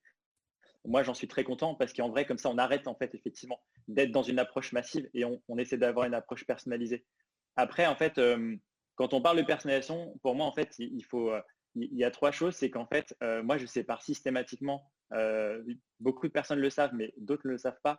[0.84, 3.60] Moi, j'en suis très content parce qu'en vrai, comme ça, on arrête en fait effectivement
[3.88, 7.04] d'être dans une approche massive et on, essaie d'avoir une approche personnalisée.
[7.56, 8.56] Après, en fait, euh,
[9.00, 11.40] quand on parle de personnalisation, pour moi, en fait, il, faut, euh,
[11.74, 12.54] il y a trois choses.
[12.54, 14.92] C'est qu'en fait, euh, moi, je sépare systématiquement,
[16.00, 17.98] beaucoup de personnes le savent, mais d'autres ne le savent pas,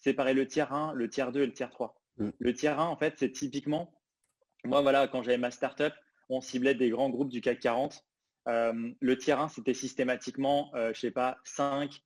[0.00, 1.94] séparer le tiers 1, le tiers 2 et le tiers 3.
[2.16, 2.30] Mm.
[2.36, 3.94] Le tiers 1, en fait, c'est typiquement,
[4.64, 5.94] moi, voilà, quand j'avais ma startup,
[6.28, 8.04] on ciblait des grands groupes du CAC 40
[8.48, 12.02] euh, le tiers 1, c'était systématiquement, euh, je sais pas, 5,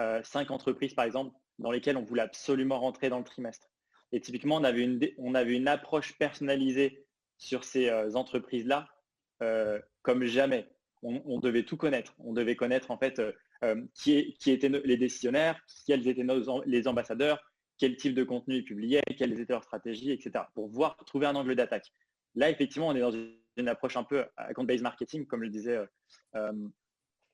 [0.00, 3.68] euh, entreprises par exemple, dans lesquelles on voulait absolument rentrer dans le trimestre.
[4.12, 7.05] Et typiquement, on avait une, on avait une approche personnalisée
[7.38, 8.88] sur ces entreprises-là
[10.02, 10.68] comme jamais.
[11.02, 12.14] On, devait tout connaître.
[12.18, 13.20] On devait connaître en fait
[13.94, 16.26] qui, qui, étaient les décisionnaires, quels étaient
[16.66, 17.38] les ambassadeurs,
[17.78, 20.44] quel type de contenu ils publiaient, quelles étaient leurs stratégies, etc.
[20.54, 21.92] pour voir trouver un angle d'attaque.
[22.34, 25.86] Là, effectivement, on est dans une approche un peu account-based marketing, comme le disait euh,
[26.36, 26.52] euh,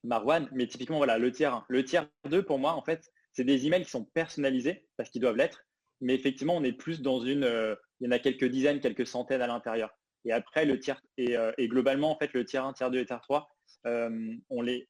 [0.05, 0.49] Marwan.
[0.53, 1.65] Mais typiquement, voilà, le tiers 1.
[1.69, 5.21] Le tiers 2, pour moi, en fait, c'est des emails qui sont personnalisés parce qu'ils
[5.21, 5.65] doivent l'être.
[6.03, 7.45] Mais effectivement, on est plus dans une.
[7.45, 9.91] Euh, il y en a quelques dizaines, quelques centaines à l'intérieur.
[10.25, 11.01] Et après, le tiers.
[11.17, 11.37] Et,
[11.69, 13.49] globalement, en fait, le tiers 1, tiers 2 et tiers 3,
[13.85, 14.89] on, les,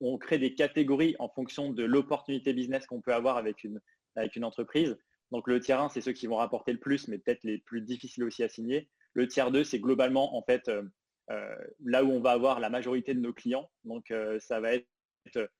[0.00, 3.80] on, crée des catégories en fonction de l'opportunité business qu'on peut avoir avec une,
[4.16, 4.96] avec une entreprise.
[5.30, 7.80] Donc le tiers 1, c'est ceux qui vont rapporter le plus, mais peut-être les plus
[7.80, 8.88] difficiles aussi à signer.
[9.14, 10.82] Le tiers 2, c'est globalement en fait euh,
[11.30, 13.70] euh, là où on va avoir la majorité de nos clients.
[13.84, 14.86] Donc euh, ça va être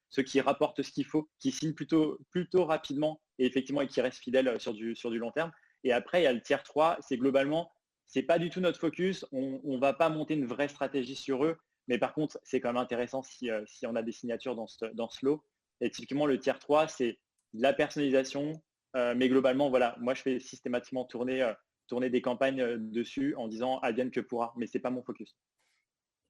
[0.08, 4.00] ceux qui rapportent ce qu'il faut, qui signent plutôt, plutôt rapidement et effectivement et qui
[4.00, 5.50] restent fidèles sur du, sur du long terme.
[5.82, 7.70] Et après, il y a le tiers 3, c'est globalement,
[8.06, 9.26] c'est pas du tout notre focus.
[9.32, 11.56] On ne va pas monter une vraie stratégie sur eux.
[11.88, 13.50] Mais par contre, c'est quand même intéressant si,
[13.84, 15.44] on a des signatures dans ce, dans ce lot.
[15.80, 17.18] Et typiquement, le tiers 3, c'est
[17.52, 18.52] de la personnalisation.
[18.94, 21.52] mais globalement, voilà, moi, je fais systématiquement tourner
[21.86, 25.36] tourner des campagnes euh, dessus en disant advienne que pourra, mais c'est pas mon focus.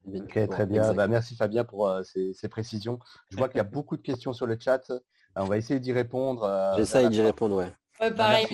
[0.06, 0.92] Ok, très bien.
[0.94, 2.98] Bah, merci Fabien pour euh, ces, précisions.
[3.30, 4.90] Je vois qu'il y a beaucoup de questions sur le chat.
[4.90, 4.98] Euh,
[5.36, 6.74] on va essayer d'y répondre.
[6.76, 7.72] J'essaye d'y répondre, ouais.
[8.00, 8.46] ouais pareil.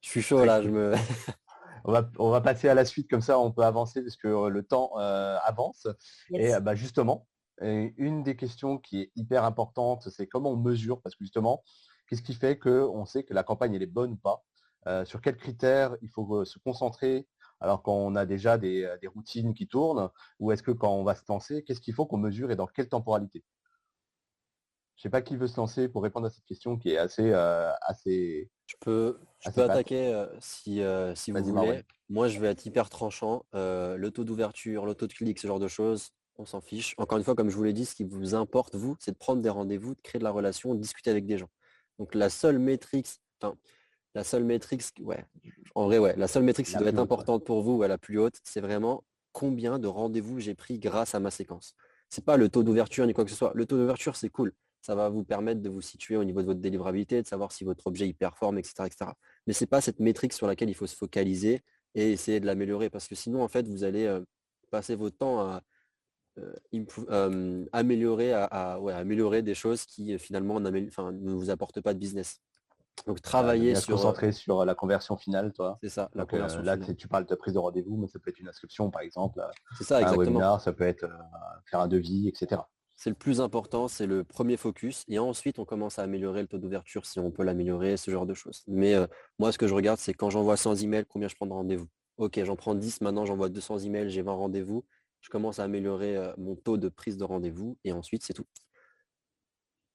[0.00, 0.62] je, suis chaud là.
[0.62, 0.94] Je me...
[1.84, 4.48] on, va, on va passer à la suite, comme ça on peut avancer parce que
[4.48, 5.86] le temps avance.
[6.32, 7.26] Et bah, justement,
[7.60, 11.62] une des questions qui est hyper importante, c'est comment on mesure, parce que justement,
[12.06, 14.44] Qu'est-ce qui fait qu'on sait que la campagne elle est bonne ou pas?
[14.86, 17.26] Euh, Sur quels critères il faut euh, se concentrer
[17.64, 21.14] alors qu'on a déjà euh, des, routines qui tournent Ou est-ce que quand on va
[21.14, 23.42] se lancer, qu'est-ce qu'il faut qu'on mesure et dans quelle temporalité?
[24.96, 26.98] Je ne sais pas qui veut se lancer pour répondre à cette question qui est
[26.98, 27.32] assez...
[27.32, 30.82] assez je peux, attaquer si,
[31.14, 31.82] si vous voulez.
[32.08, 33.44] Moi, je vais être hyper tranchant.
[33.54, 36.94] le taux d'ouverture, le taux de clic, ce genre de choses, on s'en fiche.
[36.98, 39.16] Encore une fois, comme je vous l'ai dit, ce qui vous importe, vous, c'est de
[39.16, 41.50] prendre des rendez-vous, de créer de la relation, de discuter avec des gens.
[41.98, 43.08] Donc la seule métrique,
[43.40, 43.56] enfin,
[44.14, 45.24] la seule métrique, ouais,
[45.74, 48.18] en vrai, ouais, la seule métrique qui doit être importante pour vous, à la plus
[48.18, 51.74] haute, c'est vraiment combien de rendez-vous j'ai pris grâce à ma séquence.
[52.08, 53.52] C'est pas le taux d'ouverture ni quoi que ce soit.
[53.54, 54.52] Le taux d'ouverture, c'est cool.
[54.82, 57.64] Ça va vous permettre de vous situer au niveau de votre délivrabilité, de savoir si
[57.64, 58.74] votre objet y performe, etc.
[58.86, 59.10] etc.
[59.46, 61.62] Mais ce n'est pas cette métrique sur laquelle il faut se focaliser
[61.94, 62.90] et essayer de l'améliorer.
[62.90, 64.20] Parce que sinon, en fait, vous allez euh,
[64.70, 65.62] passer votre temps à,
[66.38, 72.40] euh, améliorer, à, améliorer des choses qui finalement ne vous apportent pas de business.
[73.06, 73.84] Donc travailler sur.
[73.84, 75.78] Se concentrer sur la conversion finale, toi.
[75.82, 78.38] C'est ça, la conversion Là, tu parles de prise de rendez-vous, mais ça peut être
[78.38, 79.40] une inscription, par exemple.
[79.76, 80.22] C'est ça, exactement.
[80.22, 81.06] Un webinaire, ça peut être
[81.66, 82.62] faire un devis, etc.
[82.96, 85.04] C'est le plus important, c'est le premier focus.
[85.08, 88.26] Et ensuite, on commence à améliorer le taux d'ouverture si on peut l'améliorer, ce genre
[88.26, 88.62] de choses.
[88.68, 88.94] Mais
[89.38, 91.88] moi, ce que je regarde, c'est quand j'envoie 100 emails, combien je prends de rendez-vous?
[92.16, 94.84] Ok, j'en prends 10, maintenant j'envoie 200 emails, j'ai 20 rendez-vous
[95.24, 98.44] je commence à améliorer mon taux de prise de rendez-vous et ensuite c'est tout.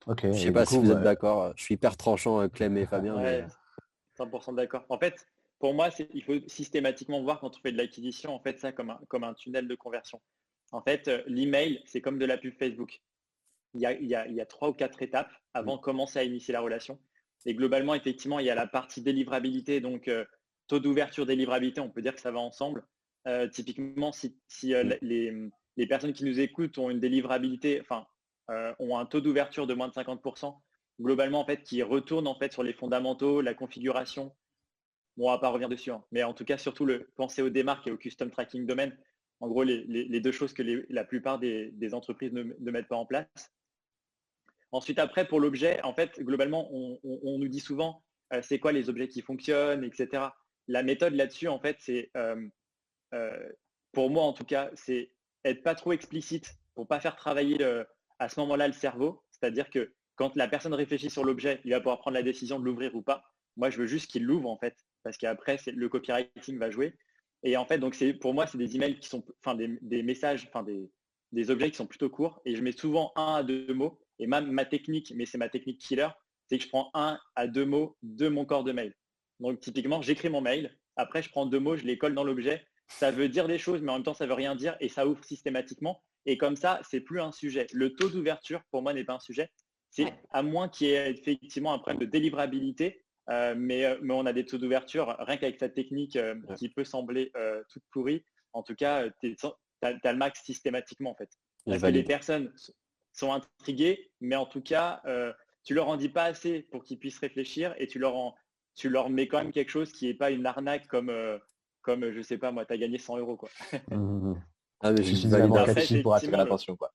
[0.08, 0.26] Ok.
[0.26, 1.54] Je sais pas si vous êtes d'accord.
[1.56, 3.48] Je suis hyper tranchant, Clem et Fabien.
[4.18, 4.86] 100% d'accord.
[4.90, 5.28] En fait,
[5.60, 8.90] pour moi, il faut systématiquement voir quand on fait de l'acquisition, en fait, ça comme
[8.90, 10.22] un, comme un tunnel de conversion.
[10.72, 13.02] En fait, l'email, c'est comme de la pub Facebook.
[13.74, 16.54] Il y, a, il, y a, trois ou quatre étapes avant de commencer à initier
[16.54, 17.00] la relation.
[17.46, 20.10] Et globalement, effectivement, il y a la partie délivrabilité, donc
[20.70, 22.86] taux d'ouverture délivrabilité, on peut dire que ça va ensemble.
[23.28, 25.52] Euh, typiquement, si, euh, mm.
[25.76, 28.06] les, personnes qui nous écoutent ont une délivrabilité, enfin,
[28.50, 30.56] euh, ont un taux d'ouverture de moins de 50%,
[31.02, 34.36] globalement, en fait, qui retourne en fait sur les fondamentaux, la configuration.
[35.18, 36.04] on ne va pas revenir dessus, hein.
[36.12, 38.98] mais en tout cas, surtout le penser au démarques et au custom tracking domaine.
[39.42, 43.54] En gros, les, deux choses que la plupart des, entreprises ne, mettent pas en place.
[44.74, 48.04] Ensuite, après, pour l'objet, en fait, globalement, on, nous dit souvent,
[48.42, 50.24] c'est quoi les objets qui fonctionnent, etc.
[50.68, 52.12] La méthode là-dessus, en fait, c'est
[53.14, 53.50] euh,
[53.92, 55.12] pour moi en tout cas, c'est
[55.46, 57.58] être pas trop explicite pour pas faire travailler
[58.20, 59.24] à ce moment-là le cerveau.
[59.32, 62.66] C'est-à-dire que quand la personne réfléchit sur l'objet, il va pouvoir prendre la décision de
[62.66, 63.24] l'ouvrir ou pas.
[63.56, 66.94] Moi, je veux juste qu'il l'ouvre en fait, parce qu'après, le copywriting va jouer.
[67.44, 70.64] Et en fait, donc pour moi, c'est des emails qui sont, enfin des, messages, enfin
[70.64, 72.42] des, objets qui sont plutôt courts.
[72.46, 74.00] Et je mets souvent un à deux mots.
[74.20, 76.10] Et même ma technique, mais c'est ma technique killer,
[76.48, 78.94] c'est que je prends un à deux mots de mon corps de mail.
[79.40, 80.78] Donc typiquement, j'écris mon mail.
[80.98, 82.66] Après, je prends deux mots, je les colle dans l'objet.
[82.90, 85.08] Ça veut dire des choses, mais en même temps, ça veut rien dire et ça
[85.08, 86.02] ouvre systématiquement.
[86.26, 87.68] Et comme ça, c'est plus un sujet.
[87.74, 89.50] Le taux d'ouverture, pour moi, n'est pas un sujet.
[89.90, 94.14] C'est à moins qu'il y ait effectivement un problème de délivrabilité, euh, mais, euh, mais,
[94.14, 97.32] on a des taux d'ouverture, rien qu'avec cette technique euh, qui peut sembler
[97.70, 99.36] toute pourrie, en tout cas, tu
[99.82, 101.30] as, le max systématiquement en fait.
[101.66, 102.52] Parce que les personnes
[103.14, 105.02] sont intriguées, mais en tout cas,
[105.64, 108.36] tu leur en dis pas assez pour qu'ils puissent réfléchir et tu leur, en,
[108.76, 111.12] tu leur mets quand même quelque chose qui n'est pas une arnaque comme,
[111.82, 113.38] comme je sais pas, moi, tu as gagné 100 euros.
[113.38, 113.50] Quoi.
[113.92, 114.44] Mmh, mmh, mmh.
[114.82, 116.76] Ah, mais je suis catchy pour attirer l'attention.
[116.76, 116.92] quoi.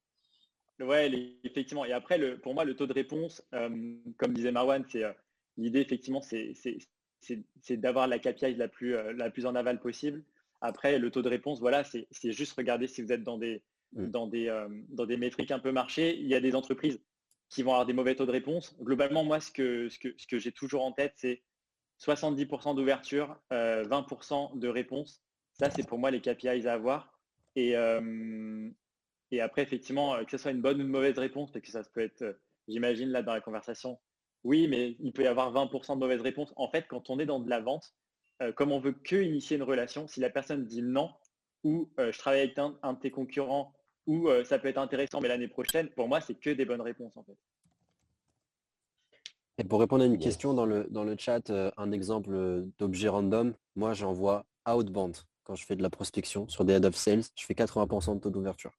[0.80, 1.10] Ouais,
[1.44, 1.84] effectivement.
[1.84, 5.04] Et après, le, pour moi, le taux de réponse, comme disait Marwan, c'est
[5.56, 10.24] L'idée, effectivement, c'est d'avoir la KPI la plus, euh, la plus en aval possible.
[10.60, 14.06] Après, le taux de réponse, voilà, c'est juste regarder si vous êtes dans des, mm.
[14.06, 16.16] dans, des, euh, dans des métriques un peu marché.
[16.16, 17.00] Il y a des entreprises
[17.50, 18.74] qui vont avoir des mauvais taux de réponse.
[18.80, 21.42] Globalement, moi, ce que, ce que, ce que j'ai toujours en tête, c'est
[22.00, 25.22] 70% d'ouverture, 20% euh, de réponse.
[25.52, 27.13] Ça, c'est pour moi les KPIs à avoir.
[27.56, 27.74] Et,
[29.30, 31.82] et après, effectivement, que ce soit une bonne ou une mauvaise réponse, parce que ça
[31.92, 32.38] peut être,
[32.68, 33.98] j'imagine, là, dans la conversation,
[34.44, 36.52] oui, mais il peut y avoir 20% de mauvaises réponses.
[36.56, 37.94] En fait, quand on est dans de la vente,
[38.42, 41.10] euh, comme on veut que initier une relation, si la personne dit non,
[41.64, 43.72] ou euh, je travaille avec un, de tes concurrents,
[44.06, 46.82] ou euh, ça peut être intéressant, mais l'année prochaine, pour moi, c'est que des bonnes
[46.82, 47.36] réponses en fait.
[49.56, 53.54] Et pour répondre à une question dans le, dans le chat, un exemple d'objet random,
[53.76, 57.44] moi j'envoie outbound quand je fais de la prospection sur des head of sales, je
[57.44, 58.72] fais 80% de taux d'ouverture.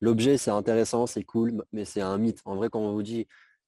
[0.00, 2.40] L'objet, c'est intéressant, c'est cool, mais c'est un mythe.
[2.46, 3.26] En vrai, quand on vous dit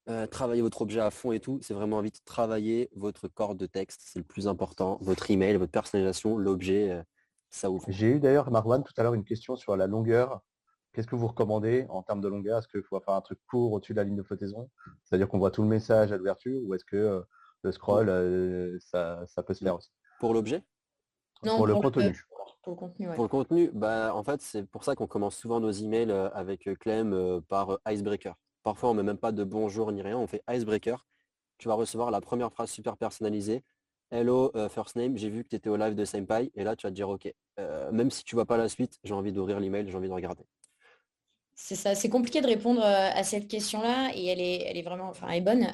[0.09, 3.67] euh, travailler votre objet à fond et tout, c'est vraiment vite travailler votre corps de
[3.67, 7.03] texte, c'est le plus important, votre email, votre personnalisation, l'objet, euh,
[7.51, 7.85] ça ouvre.
[7.89, 10.41] J'ai eu d'ailleurs, Marwan, tout à l'heure une question sur la longueur.
[10.93, 12.59] Qu'est-ce que vous recommandez en termes de longueur?
[12.59, 14.71] Est-ce qu'il faut faire un truc court au-dessus de la ligne de flottaison?
[15.05, 17.21] C'est-à-dire qu'on voit tout le message à l'ouverture ou est-ce que euh,
[17.63, 18.09] le scroll,
[18.81, 19.91] ça, peut se faire aussi?
[20.19, 20.65] Pour l'objet?
[21.45, 22.25] Non, pour, le contenu.
[22.63, 25.61] Pour le contenu, Pour le contenu, bah, en fait, c'est pour ça qu'on commence souvent
[25.61, 28.35] nos emails avec Clem par icebreaker.
[28.63, 31.05] Parfois, on met même pas de bonjour ni rien, on fait icebreaker.
[31.59, 33.63] Tu vas recevoir la première phrase super personnalisée.
[34.11, 36.53] Hello, euh, first name, j'ai vu que tu étais au live de Senpai.
[36.55, 38.99] Et là, tu vas te dire, OK, euh, même si tu vois pas la suite,
[39.05, 40.45] j'ai envie d'ouvrir l'email, j'ai envie de regarder.
[41.55, 44.83] C'est ça, c'est compliqué de répondre euh, à cette question-là et elle est, elle est
[44.83, 45.67] vraiment, enfin, elle est bonne.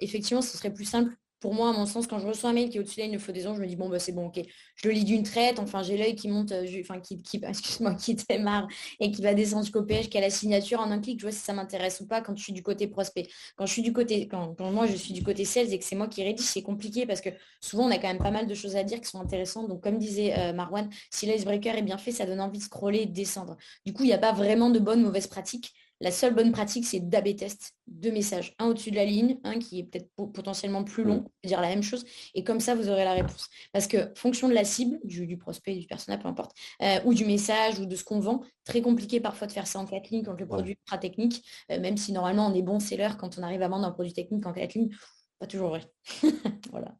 [0.00, 2.68] effectivement, ce serait plus simple pour moi, à mon sens, quand je reçois un mail
[2.68, 4.40] qui est au-dessus de la ligne je me dis bon bah c'est bon, ok,
[4.76, 7.94] je le lis d'une traite, enfin j'ai l'œil qui monte, euh, enfin qui, qui excuse-moi,
[7.94, 8.68] qui démarre
[9.00, 11.32] et qui va descendre jusqu'au page, qui a la signature en un clic, je vois
[11.32, 13.28] si ça m'intéresse ou pas quand je suis du côté prospect.
[13.56, 15.96] Quand je suis du côté, quand, moi je suis du côté sales et que c'est
[15.96, 18.54] moi qui rédige, c'est compliqué parce que souvent on a quand même pas mal de
[18.54, 19.68] choses à dire qui sont intéressantes.
[19.68, 23.00] Donc comme disait euh, Marwan, si l'icebreaker est bien fait, ça donne envie de scroller
[23.00, 23.56] et de descendre.
[23.86, 25.72] Du coup, il n'y a pas vraiment de bonnes, mauvaises pratiques.
[26.02, 29.58] La seule bonne pratique, c'est d'AB test deux messages, un au-dessus de la ligne, un
[29.58, 31.48] qui est peut-être potentiellement plus long, mm.
[31.48, 33.50] dire la même chose, et comme ça, vous aurez la réponse.
[33.72, 37.26] Parce que fonction de la cible, du, prospect, du personnel, peu importe, euh, ou du
[37.26, 40.24] message, ou de ce qu'on vend, très compliqué parfois de faire ça en quatre lignes
[40.24, 43.38] quand le produit est ultra technique, euh, même si normalement on est bon seller quand
[43.38, 44.90] on arrive à vendre un produit technique en quatre lignes,
[45.38, 45.82] pas toujours vrai.
[46.70, 46.96] voilà.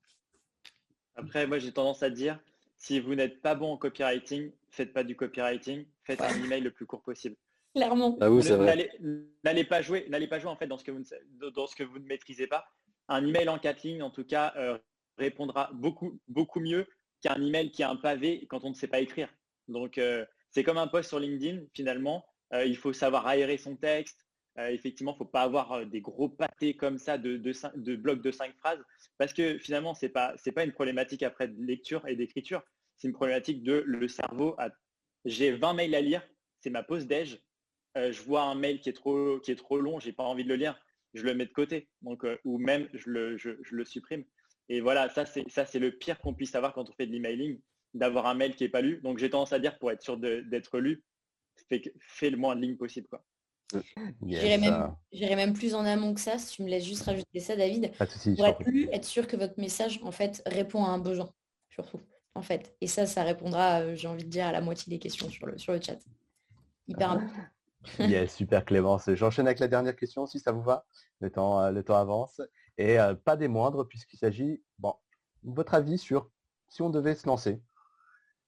[1.14, 2.38] Après, moi j'ai tendance à dire,
[2.76, 6.70] si vous n'êtes pas bon en copywriting, faites pas du copywriting, faites un email le
[6.70, 7.36] plus court possible.
[7.74, 8.18] Clairement.
[8.20, 8.28] Ah
[9.44, 11.76] n'allez pas jouer, n'allez pas jouer en fait dans ce que vous ne, dans ce
[11.76, 12.66] que vous ne maîtrisez pas.
[13.08, 14.78] Un email en quatre lignes, en tout cas, euh,
[15.18, 16.86] répondra beaucoup, beaucoup mieux
[17.20, 19.28] qu'un email qui a un pavé quand on ne sait pas écrire.
[19.68, 22.24] Donc euh, c'est comme un post sur LinkedIn finalement.
[22.52, 24.26] Euh, il faut savoir aérer son texte.
[24.56, 28.32] effectivement, il ne faut pas avoir des gros pâtés comme ça de, de, blocs de
[28.32, 28.82] cinq phrases
[29.16, 32.62] parce que finalement, ce n'est pas, pas une problématique après de lecture et d'écriture.
[32.98, 34.56] C'est une problématique de le cerveau.
[35.24, 36.26] J'ai 20 mails à lire,
[36.58, 37.40] c'est ma pause déj
[37.96, 40.44] euh, je vois un mail qui est trop, qui est trop long, j'ai pas envie
[40.44, 40.78] de le lire,
[41.14, 41.88] je le mets de côté.
[42.02, 44.24] Donc, euh, ou même je le, je, le, supprime.
[44.68, 47.12] Et voilà, ça c'est ça c'est le pire qu'on puisse avoir quand on fait de
[47.12, 47.60] l'emailing,
[47.94, 49.00] d'avoir un mail qui n'est pas lu.
[49.02, 51.02] Donc j'ai tendance à dire pour être sûr d'être lu,
[51.68, 53.08] fais, le moins de lignes possible.
[53.08, 53.24] Quoi.
[54.26, 54.58] J'irai
[55.36, 57.92] même, plus en amont que ça, si tu me laisses juste rajouter ça, David.
[57.96, 61.32] pour être, lu, être sûr que votre message en fait répond à un besoin,
[61.70, 62.00] surtout.
[62.34, 62.76] En fait.
[62.80, 65.46] Et ça, ça répondra, euh, j'ai envie de dire, à la moitié des questions sur
[65.46, 65.98] le, sur le chat.
[66.86, 67.42] Hyper important.
[67.98, 69.12] Yes, super Clémence.
[69.14, 70.86] J'enchaîne avec la dernière question si ça vous va.
[71.20, 72.40] Le temps, euh, le temps avance.
[72.78, 74.94] Et euh, pas des moindres puisqu'il s'agit, bon,
[75.42, 76.30] votre avis sur
[76.68, 77.60] si on devait se lancer,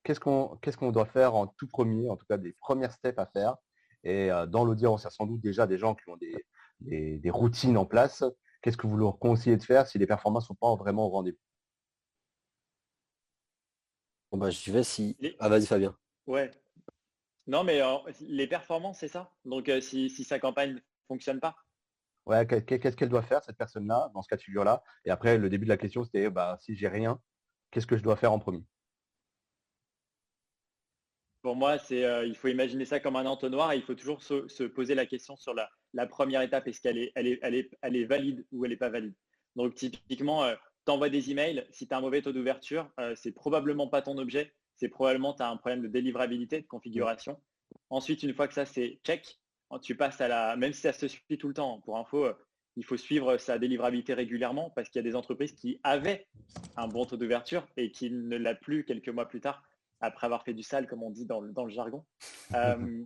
[0.05, 3.19] qu'est-ce qu'on qu'est-ce qu'on doit faire en tout premier, en tout cas des premières steps
[3.19, 3.57] à faire?
[4.05, 6.47] Et euh, dans l'audience, il y a sans doute déjà des gens qui ont des,
[6.81, 8.25] des, routines en place.
[8.63, 11.11] Qu'est-ce que vous leur conseillez de faire si les performances ne sont pas vraiment au
[11.11, 11.39] rendez-vous?
[14.31, 15.17] Bon bah je vais si.
[15.39, 15.95] Ah vas-y Fabien.
[16.27, 16.51] Ouais.
[17.47, 17.81] Non mais
[18.21, 19.33] les performances, c'est ça.
[19.45, 21.57] Donc si, si sa campagne ne fonctionne pas,
[22.27, 25.49] Ouais, qu'est-ce qu'elle doit faire, cette personne-là, dans ce cas de figure-là Et après, le
[25.49, 27.21] début de la question, c'était bah, si j'ai rien,
[27.71, 28.63] qu'est-ce que je dois faire en premier?
[31.43, 34.23] Pour moi, c'est euh, il faut imaginer ça comme un entonnoir et il faut toujours
[34.23, 37.71] se, poser la question sur la, première étape, est-ce qu'elle est, elle est, elle est,
[37.83, 39.15] elle est, valide ou elle n'est pas valide?
[39.57, 40.55] Donc typiquement, euh,
[40.87, 44.03] tu envoies des emails, si tu as un mauvais taux d'ouverture, euh, c'est probablement pas
[44.03, 47.41] ton objet, c'est probablement tu as un problème de délivrabilité, de configuration.
[47.89, 49.39] Ensuite, une fois que ça c'est check,
[49.81, 52.33] tu passes à la, même si ça se suit tout le temps, pour info, euh,
[52.75, 56.27] il faut suivre sa délivrabilité régulièrement parce qu'il y a des entreprises qui avaient
[56.77, 59.63] un bon taux d'ouverture et qui ne l'a plus quelques mois plus tard
[60.01, 62.05] après avoir fait du sale, comme on dit dans le, jargon.
[62.55, 63.05] Euh,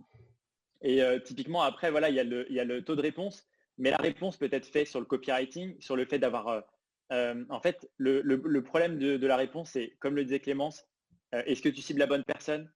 [0.81, 3.01] et euh, typiquement, après, voilà, il y, a le, il y, a le, taux de
[3.01, 6.63] réponse, mais la réponse peut être faite sur le copywriting, sur le fait d'avoir...
[7.11, 10.85] en fait, le, problème de, de, la réponse, c'est, comme le disait Clémence,
[11.31, 12.71] est-ce que tu cibles la bonne personne?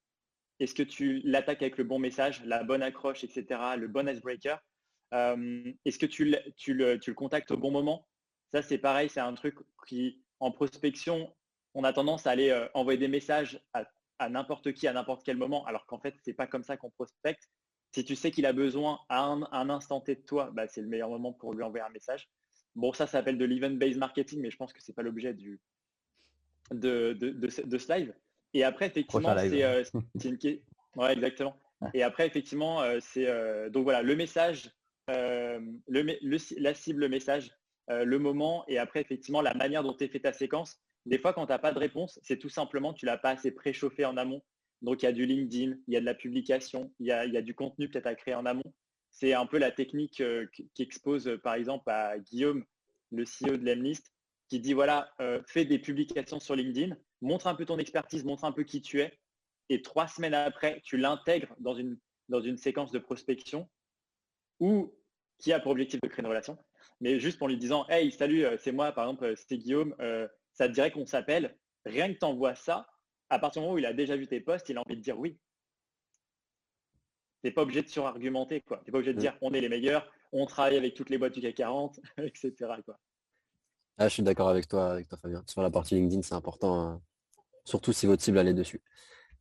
[0.60, 4.62] Est-ce que tu l'attaques avec le bon message, la bonne accroche, etc., le bon icebreaker?
[5.14, 8.08] Euh, Est-ce que tu, le, contactes au bon moment?
[8.52, 9.56] Ça, c'est pareil, c'est un truc
[9.88, 11.34] qui, en prospection,
[11.74, 15.38] on a tendance à aller euh, envoyer des messages à, n'importe qui, à n'importe quel
[15.38, 17.50] moment, alors qu'en fait, ce n'est pas comme ça qu'on prospecte.
[17.94, 20.88] Si tu sais qu'il a besoin à un, instant T de toi, bah, c'est le
[20.88, 22.30] meilleur moment pour lui envoyer un message.
[22.76, 25.34] Bon, ça, ça s'appelle de l'event-based marketing, mais je pense que ce n'est pas l'objet
[25.34, 25.60] de,
[26.70, 28.14] ce live.
[28.54, 29.84] Et après, effectivement, c'est euh,
[30.24, 30.64] une question.
[30.96, 31.56] Ouais, exactement.
[31.94, 34.70] Et après, effectivement, euh, c'est euh, donc voilà le message,
[35.08, 37.52] le, la cible message,
[37.90, 40.80] le moment, et après, effectivement, la manière dont tu fait ta séquence.
[41.06, 43.52] Des fois, quand tu n'as pas de réponse, c'est tout simplement tu l'as pas assez
[43.52, 44.42] préchauffé en amont.
[44.82, 47.26] Donc, il y a du LinkedIn, il y a de la publication, il y a,
[47.26, 48.74] y a du contenu peut-être à créer en amont.
[49.10, 52.64] C'est un peu la technique qui expose, par exemple, à Guillaume,
[53.12, 54.14] le CEO de l'Emlist,
[54.48, 55.12] qui dit voilà,
[55.48, 59.02] fais des publications sur LinkedIn, montre un peu ton expertise, montre un peu qui tu
[59.02, 59.18] es,
[59.70, 61.98] et trois semaines après, tu l'intègres dans une,
[62.30, 63.70] dans une séquence de prospection
[64.60, 64.94] ou
[65.40, 66.58] qui a pour objectif de créer une relation,
[67.00, 69.96] mais juste en lui disant Hey, salut, euh, c'est moi, par exemple, euh, c'est Guillaume,
[70.00, 71.58] euh, ça te dirait qu'on s'appelle.
[71.86, 72.88] Rien que tu envoies ça,
[73.30, 75.02] à partir du moment où il a déjà vu tes posts, il a envie de
[75.02, 75.40] dire oui.
[77.42, 78.78] Tu n'es pas obligé de surargumenter, quoi.
[78.80, 81.18] Tu n'es pas obligé de dire on est les meilleurs, on travaille avec toutes les
[81.18, 82.54] boîtes du CAC 40, etc.
[82.86, 83.00] Quoi.
[83.98, 85.44] Ah, je suis d'accord avec toi, avec toi, Fabien.
[85.48, 86.80] Sur la partie LinkedIn, c'est important.
[86.80, 87.02] Hein
[87.66, 88.82] surtout si votre cible allait dessus.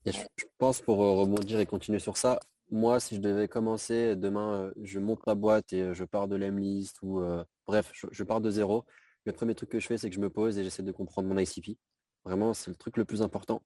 [0.06, 0.20] Et je,
[0.58, 4.72] pense pour euh, rebondir et continuer sur ça, moi, si je devais commencer demain, euh,
[4.82, 7.22] je monte ma boîte et euh, je pars de l'Emlist ou
[7.66, 8.84] bref, je, pars de zéro.
[9.26, 11.28] Le premier truc que je fais, c'est que je me pose et j'essaie de comprendre
[11.28, 11.78] mon ICP.
[12.24, 13.62] Vraiment, c'est le truc le plus important.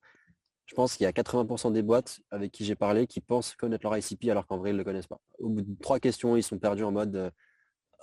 [0.67, 3.85] Je pense qu'il y a 80% des boîtes avec qui j'ai parlé qui pensent connaître
[3.85, 5.21] leur ICP alors qu'en vrai, ils ne le connaissent pas.
[5.39, 7.31] Au bout de trois questions, ils sont perdus en mode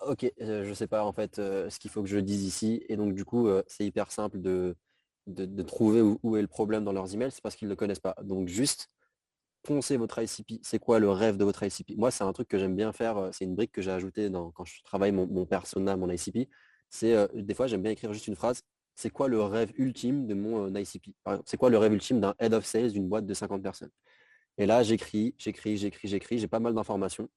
[0.07, 2.83] OK, je ne sais pas en fait ce qu'il faut que je dise ici.
[2.87, 4.75] Et donc, du coup, c'est hyper simple de,
[5.27, 7.99] de, trouver où, est le problème dans leurs emails, c'est parce qu'ils ne le connaissent
[7.99, 8.15] pas.
[8.23, 8.89] Donc juste
[9.63, 10.59] poncez votre ICP.
[10.63, 13.17] C'est quoi le rêve de votre ICP Moi, c'est un truc que j'aime bien faire.
[13.17, 16.49] Euh, c'est une brique que j'ai ajoutée dans, quand je travaille mon, persona, mon ICP.
[16.89, 18.63] C'est euh, des fois, j'aime bien écrire juste une phrase.
[18.95, 22.35] C'est quoi le rêve ultime de mon euh, ICP c'est quoi le rêve ultime d'un
[22.39, 23.91] head of sales d'une boîte de 50 personnes?
[24.57, 26.39] Et là, j'écris, j'écris, j'écris, j'écris.
[26.39, 27.29] J'ai pas mal d'informations.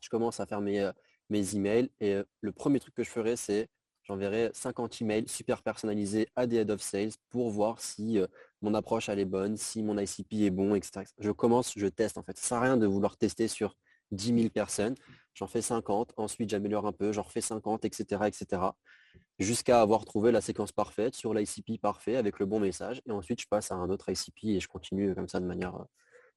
[0.00, 0.90] Je commence à faire mes,
[1.30, 1.90] mes emails.
[2.00, 3.68] Et le premier truc que je ferai, c'est
[4.08, 8.26] j'enverrai 50 emails super personnalisés à des head of sales pour voir si euh,
[8.62, 11.02] mon approche elle est bonne, si mon ICP est bon, etc.
[11.18, 12.36] Je commence, je teste en fait.
[12.38, 13.76] Ça sert à rien de vouloir tester sur
[14.10, 14.94] 10 000 personnes.
[15.34, 18.22] J'en fais 50, ensuite j'améliore un peu, j'en refais 50, etc.
[18.26, 18.62] etc.
[19.38, 23.02] jusqu'à avoir trouvé la séquence parfaite sur l'ICP parfait avec le bon message.
[23.06, 25.74] Et ensuite je passe à un autre ICP et je continue comme ça de manière,
[25.74, 25.84] de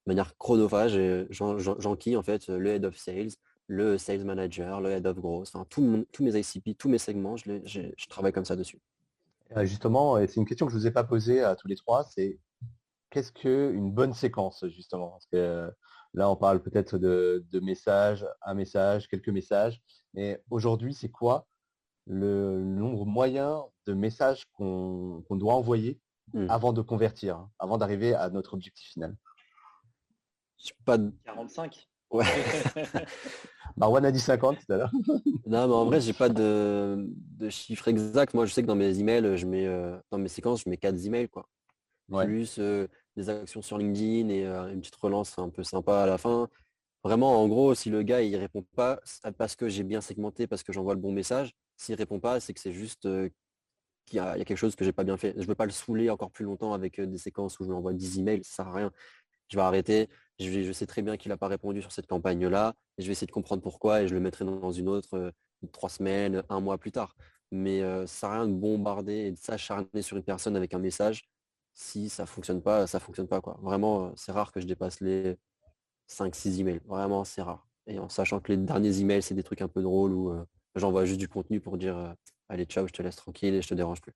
[0.07, 0.99] manière chronophage.
[1.29, 3.31] J'enquille en fait le head of sales,
[3.67, 8.07] le sales manager, le head of growth, enfin, tous mes ICP, tous mes segments, je,
[8.09, 8.79] travaille comme ça dessus.
[9.55, 11.75] Euh, justement, c'est une question que je ne vous ai pas posée à tous les
[11.75, 12.39] trois, c'est
[13.09, 15.09] qu'est-ce qu'une bonne séquence, justement?
[15.11, 15.71] Parce que euh,
[16.13, 19.81] là, on parle peut-être de, messages, un message, quelques messages,
[20.13, 21.47] mais aujourd'hui, c'est quoi
[22.07, 25.99] le nombre moyen de messages qu'on doit envoyer
[26.33, 26.49] hmm.
[26.49, 29.15] avant de convertir, hein, avant d'arriver à notre objectif final?
[30.85, 32.25] Pas 45 Ouais.
[33.77, 34.91] Marwan a dit 50 tout à l'heure.
[35.47, 37.07] non, mais en vrai, j'ai pas de,
[37.37, 38.33] de chiffre exact.
[38.33, 40.77] Moi, je sais que dans mes emails, je mets euh, dans mes séquences, je mets
[40.77, 41.47] 4 emails, quoi.
[42.25, 46.05] Plus euh, des actions sur LinkedIn et euh, une petite relance un peu sympa à
[46.05, 46.49] la fin.
[47.03, 48.99] Vraiment, en gros, si le gars il répond pas,
[49.37, 52.53] parce que j'ai bien segmenté, parce que j'envoie le bon message, s'il répond pas, c'est
[52.53, 53.07] que c'est juste
[54.05, 55.33] qu'il y, a quelque chose que j'ai pas bien fait.
[55.37, 57.93] Je veux pas le saouler encore plus longtemps avec des séquences où je lui envoie
[57.93, 58.91] 10 emails, ça sert à rien
[59.51, 60.09] je vais arrêter.
[60.39, 62.73] Je, sais très bien qu'il n'a pas répondu sur cette campagne-là.
[62.97, 65.31] Je vais essayer de comprendre pourquoi et je le mettrai dans une autre euh,
[65.71, 67.15] trois semaines, un mois plus tard.
[67.51, 70.79] Mais ça ça à rien de bombarder et de s'acharner sur une personne avec un
[70.79, 71.29] message.
[71.73, 73.41] Si ça ne fonctionne pas, ça ne fonctionne pas.
[73.61, 75.37] Vraiment, c'est rare que je dépasse les
[76.07, 76.81] 5-6 emails.
[76.85, 77.67] Vraiment, c'est rare.
[77.87, 80.33] Et en sachant que les derniers emails, c'est des trucs un peu drôles où
[80.75, 82.15] j'envoie juste du contenu pour dire
[82.49, 84.13] allez, ciao, je te laisse tranquille et je te dérange plus.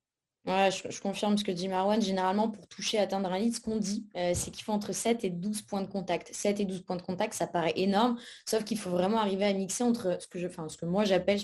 [0.47, 2.01] Je, confirme ce que dit Marwan.
[2.01, 5.23] Généralement, pour toucher, atteindre un lead, ce qu'on dit, euh, c'est qu'il faut entre 7
[5.23, 6.33] et 12 points de contact.
[6.33, 9.53] 7 et 12 points de contact, ça paraît énorme, sauf qu'il faut vraiment arriver à
[9.53, 11.39] mixer entre ce que, je, enfin, ce que moi j'appelle,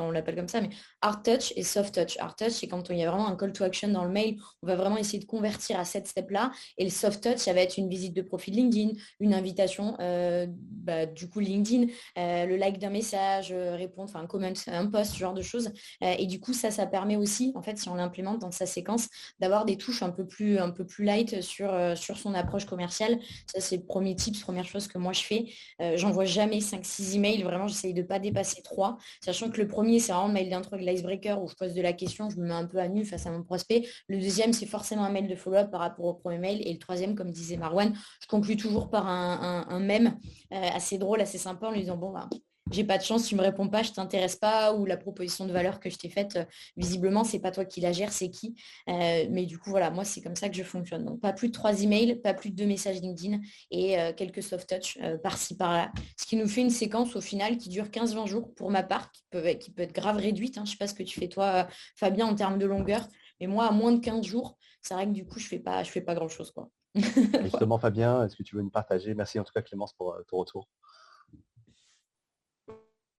[0.00, 2.16] on l'appelle comme ça, mais hard touch et soft touch.
[2.18, 4.38] Hard touch, c'est quand il y a vraiment un call to action dans le mail,
[4.62, 6.52] on va vraiment essayer de convertir à cette step-là.
[6.76, 10.46] Et le soft touch, ça va être une visite de profil LinkedIn, une invitation, euh,
[10.48, 11.86] bah, du coup LinkedIn,
[12.18, 15.70] euh, le like d'un message, répondre, enfin un comment, un post, ce genre de choses.
[16.00, 19.08] et du coup, ça, ça permet aussi, en fait, si on l'implémente, dans sa séquence,
[19.40, 22.64] d'avoir des touches un peu plus, un peu plus light sur, euh, sur son approche
[22.64, 23.18] commerciale.
[23.46, 25.46] Ça, c'est le premier tips, première chose que moi je fais.
[25.80, 29.66] Euh, j'envoie jamais 5-6 emails, vraiment, j'essaye de ne pas dépasser 3, sachant que le
[29.66, 32.36] premier, c'est vraiment un mail d'intro avec l'icebreaker où je pose de la question, je
[32.36, 33.88] me mets un peu à nu face à mon prospect.
[34.08, 36.66] Le deuxième, c'est forcément un mail de follow-up par rapport au premier mail.
[36.66, 37.92] Et le troisième, comme disait Marwan,
[38.22, 40.18] je conclue toujours par un, un, mème
[40.52, 42.28] euh, assez drôle, assez sympa en lui disant, bon, bah,
[42.70, 45.52] j'ai pas de chance, tu me réponds pas, je t'intéresse pas, ou la proposition de
[45.52, 46.44] valeur que je t'ai faite, euh,
[46.76, 48.54] visiblement, c'est pas toi qui la gère, c'est qui?
[48.88, 51.04] Euh, mais du coup, voilà, moi, c'est comme ça que je fonctionne.
[51.04, 53.40] Donc, pas plus de trois emails, pas plus de deux messages LinkedIn
[53.70, 55.92] et euh, quelques soft touch par-ci, par-là.
[56.16, 59.10] Ce qui nous fait une séquence au final qui dure 15-20 jours pour ma part,
[59.12, 59.22] qui
[59.70, 60.58] peut, être grave réduite.
[60.58, 60.64] Hein.
[60.64, 63.06] Je sais pas ce que tu fais toi, Fabien, en termes de longueur.
[63.40, 65.82] Mais moi, à moins de 15 jours, c'est vrai que du coup, je fais pas,
[65.82, 66.52] je fais pas grand-chose.
[67.42, 69.14] Justement, Fabien, est-ce que tu veux nous partager?
[69.14, 70.68] Merci en tout cas, Clémence, pour ton retour.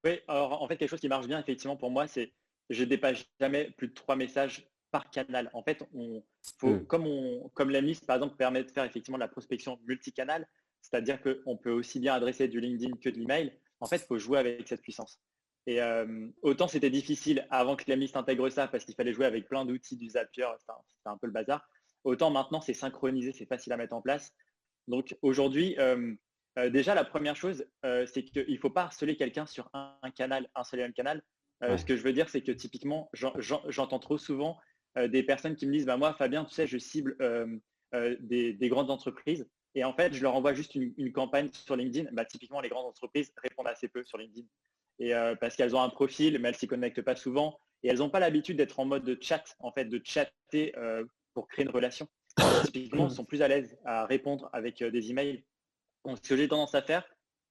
[0.04, 2.32] Oui, alors en fait, quelque chose qui marche bien, effectivement, pour moi, c'est
[2.70, 5.50] je dépasse jamais plus de trois messages par canal.
[5.54, 6.24] En fait, on,
[6.58, 6.86] faut, hmm.
[6.86, 10.48] comme, on, comme la liste, par exemple, permet de faire effectivement de la prospection multicanal,
[10.82, 13.54] c'est-à-dire qu'on peut aussi bien adresser du LinkedIn que de l'email.
[13.80, 15.20] En fait, il faut jouer avec cette puissance.
[15.66, 19.26] Et euh, autant c'était difficile avant que la liste intègre ça parce qu'il fallait jouer
[19.26, 21.68] avec plein d'outils du Zapier, c'était un peu le bazar.
[22.04, 24.34] Autant maintenant, c'est synchronisé, c'est facile à mettre en place.
[24.88, 26.16] Donc aujourd'hui, euh,
[26.58, 30.12] euh, déjà, la première chose, euh, c'est qu'il ne faut pas harceler quelqu'un sur un,
[30.16, 31.22] canal, un seul et même canal.
[31.64, 34.58] Euh, ce que je veux dire, c'est que typiquement, j'entends trop souvent
[34.98, 37.16] des personnes qui me disent, bah, moi, Fabien, tu sais, je cible
[37.94, 39.48] des, grandes entreprises.
[39.76, 42.10] Et en fait, je leur envoie juste une, campagne sur LinkedIn.
[42.14, 44.48] Bah, typiquement, les grandes entreprises répondent assez peu sur LinkedIn.
[45.00, 47.60] Et parce qu'elles ont un profil, mais elles ne s'y connectent pas souvent.
[47.84, 50.74] Et elles n'ont pas l'habitude d'être en mode de chat, en fait, de chatter
[51.34, 52.08] pour créer une relation.
[52.66, 55.44] typiquement, elles sont plus à l'aise à répondre avec des emails
[56.06, 57.04] ce que j'ai tendance à faire,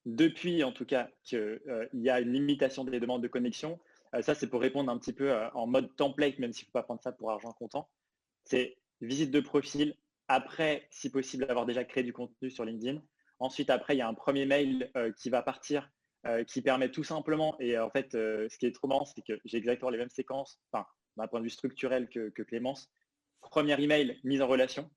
[0.07, 3.79] depuis en tout cas qu'il euh, y a une limitation des demandes de connexion,
[4.15, 6.69] euh, ça c'est pour répondre un petit peu euh, en mode template, même s'il ne
[6.69, 7.91] faut pas prendre ça pour argent comptant,
[8.45, 9.95] c'est visite de profil,
[10.29, 13.03] après, si possible, avoir déjà créé du contenu sur LinkedIn.
[13.39, 15.91] Ensuite, après, il y a un premier mail qui va partir,
[16.47, 19.57] qui permet tout simplement, et en fait, ce qui est trop marrant, c'est que j'ai
[19.57, 20.85] exactement les mêmes séquences, enfin,
[21.17, 22.91] d'un point de vue structurel que, que Clémence.
[23.41, 24.91] Premier email, mise en relation.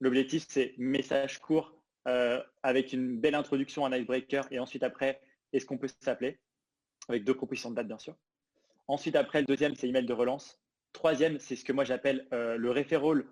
[0.00, 5.20] L'objectif, c'est message court, euh, avec une belle introduction, un icebreaker, et ensuite après,
[5.52, 6.40] est-ce qu'on peut s'appeler?
[7.08, 8.16] Avec deux propositions de date, bien sûr.
[8.88, 10.58] Ensuite, après, le deuxième, c'est email de relance.
[10.92, 13.24] Troisième, c'est ce que moi j'appelle euh, le referral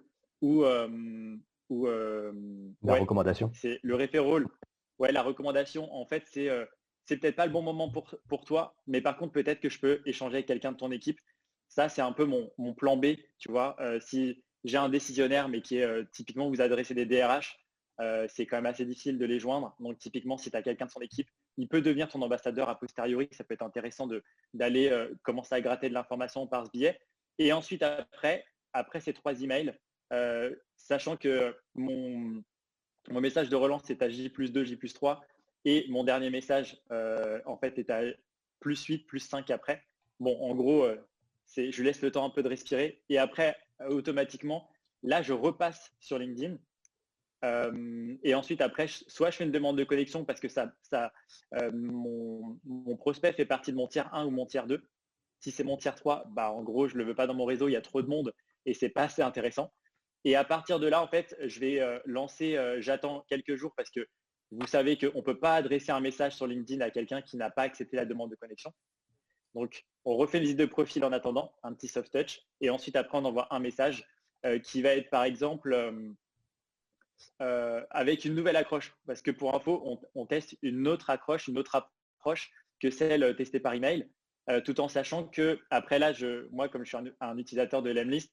[0.43, 1.37] ou, euh,
[1.71, 3.51] ou la recommandation.
[3.55, 4.47] C'est le referral.
[4.99, 6.49] Ouais, la recommandation, en fait, c'est
[7.07, 9.81] c'est peut-être pas le bon moment pour, pour toi, mais par contre, peut-être que je
[9.81, 11.19] peux échanger avec quelqu'un de ton équipe.
[11.69, 13.77] Ça, c'est un peu mon, mon, plan B, tu vois.
[14.01, 17.59] si j'ai un décisionnaire, mais qui est typiquement vous adressez des DRH,
[18.01, 19.75] euh, c'est quand même assez difficile de les joindre.
[19.81, 22.79] Donc typiquement, si tu as quelqu'un de son équipe, il peut devenir ton ambassadeur a
[22.79, 23.29] posteriori.
[23.33, 24.09] Ça peut être intéressant
[24.55, 27.01] d'aller euh, commencer à gratter de l'information par ce biais.
[27.39, 29.75] Et ensuite, après, après ces trois emails,
[30.13, 32.43] euh, sachant que mon,
[33.11, 35.25] mon message de relance est à J plus 2, J plus 3,
[35.65, 38.03] et mon dernier message, en fait, est à
[38.61, 39.85] plus 8, plus 5 après.
[40.21, 40.87] Bon, en gros,
[41.57, 43.03] je laisse le temps un peu de respirer.
[43.09, 43.57] Et après,
[43.89, 44.71] automatiquement,
[45.03, 46.57] là, je repasse sur LinkedIn
[47.45, 50.73] euh, et ensuite, après, soit je fais une demande de connexion parce que ça,
[51.55, 52.59] euh, mon,
[52.97, 54.83] prospect fait partie de mon tiers 1 ou mon tiers 2.
[55.41, 57.45] Si c'est mon tiers 3, bah, en gros, je ne le veux pas dans mon
[57.45, 58.35] réseau, il y a trop de monde
[58.67, 59.73] et c'est pas assez intéressant.
[60.25, 63.91] Et à partir de là, en fait, je vais euh, lancer, j'attends quelques jours parce
[63.91, 64.05] que
[64.51, 67.51] vous savez qu'on ne peut pas adresser un message sur LinkedIn à quelqu'un qui n'a
[67.51, 68.73] pas accepté la demande de connexion.
[69.55, 72.97] Donc, on refait une liste de profil en attendant, un petit soft touch, et ensuite,
[72.97, 74.05] après, on envoie un message
[74.63, 75.75] qui va être, par exemple,
[77.41, 78.95] euh, avec une nouvelle accroche.
[79.07, 82.51] Parce que pour info, on, teste une autre accroche, une autre approche
[82.81, 84.09] que celle testée par email,
[84.51, 86.13] euh, tout en sachant que après là,
[86.51, 88.33] moi, comme je suis un, utilisateur de l'Emlist,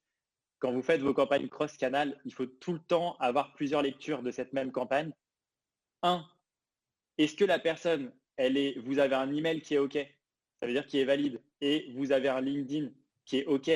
[0.60, 4.32] quand vous faites vos campagnes cross-canal, il faut tout le temps avoir plusieurs lectures de
[4.32, 5.12] cette même campagne.
[6.02, 6.26] Un,
[7.18, 10.74] est-ce que la personne, elle est, vous avez un email qui est OK, ça veut
[10.74, 12.90] dire qu'il est valide, et vous avez un LinkedIn
[13.26, 13.70] qui est OK,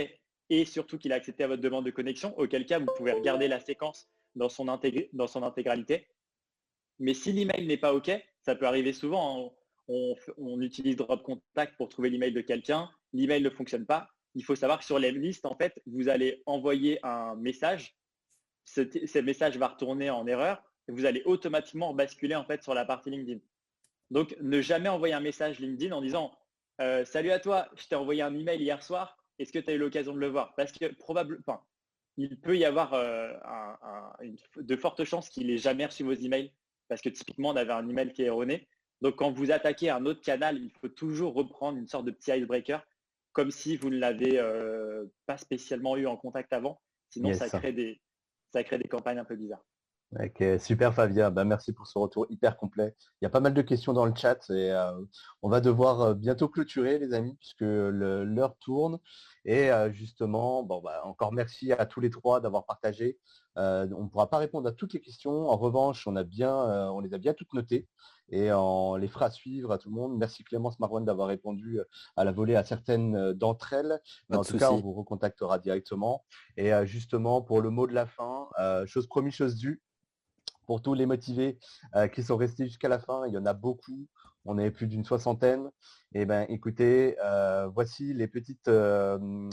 [0.50, 3.48] et surtout qu'il a accepté à votre demande de connexion, auquel cas vous pouvez regarder
[3.48, 4.66] la séquence dans son,
[5.14, 6.08] dans son intégralité.
[7.00, 8.12] Mais si l'email n'est pas OK,
[8.42, 9.48] ça peut arriver souvent.
[9.48, 9.52] Hein.
[10.38, 14.10] On, utilise Drop Contact pour trouver l'email de quelqu'un, l'email ne fonctionne pas.
[14.36, 17.96] Il faut savoir que sur les listes, en fait, vous allez envoyer un message.
[18.66, 22.86] Ce, message va retourner en erreur et vous allez automatiquement basculer en fait sur la
[22.86, 23.40] partie LinkedIn.
[24.12, 26.38] Donc, ne jamais envoyer un message LinkedIn en disant
[26.82, 29.18] euh, Salut à toi, je t'ai envoyé un email hier soir.
[29.40, 30.54] Est-ce que tu as eu l'occasion de le voir?
[30.56, 31.64] Parce que probablement,
[32.20, 33.34] il peut y avoir euh,
[34.58, 36.52] de fortes chances qu'il n'ait jamais reçu vos emails
[36.90, 38.68] parce que typiquement, on avait un email qui est erroné.
[39.02, 42.32] Donc, quand vous attaquez un autre canal, il faut toujours reprendre une sorte de petit
[42.32, 42.86] icebreaker,
[43.32, 46.82] comme si vous ne l'avez euh, pas spécialement eu en contact avant.
[47.10, 48.02] Sinon, ça, crée des,
[48.52, 49.64] ça crée des campagnes un peu bizarres.
[50.18, 52.96] Ok, super Fabien, bah, merci pour ce retour hyper complet.
[53.22, 54.92] Il y a pas mal de questions dans le chat et euh,
[55.44, 58.98] on va devoir euh, bientôt clôturer les amis puisque l'heure tourne.
[59.46, 63.20] Et euh, justement, bon, bah, encore merci à tous les trois d'avoir partagé.
[63.56, 65.48] on ne pourra pas répondre à toutes les questions.
[65.48, 66.56] En revanche, on, a bien,
[66.90, 67.88] on les a bien toutes notées
[68.32, 70.18] et on les fera suivre à tout le monde.
[70.18, 71.80] Merci Clémence Marouane d'avoir répondu
[72.16, 74.00] à la volée à certaines d'entre elles.
[74.34, 76.26] en tout cas, on vous recontactera directement.
[76.58, 78.48] Et justement, pour le mot de la fin,
[78.88, 79.84] chose promis, chose due
[80.70, 81.58] pour tous les motivés
[81.96, 83.26] euh, qui sont restés jusqu'à la fin.
[83.26, 84.06] Il y en a beaucoup.
[84.46, 85.72] On est plus d'une soixantaine.
[86.14, 89.50] Et eh ben, écoutez, euh, voici les petites, euh,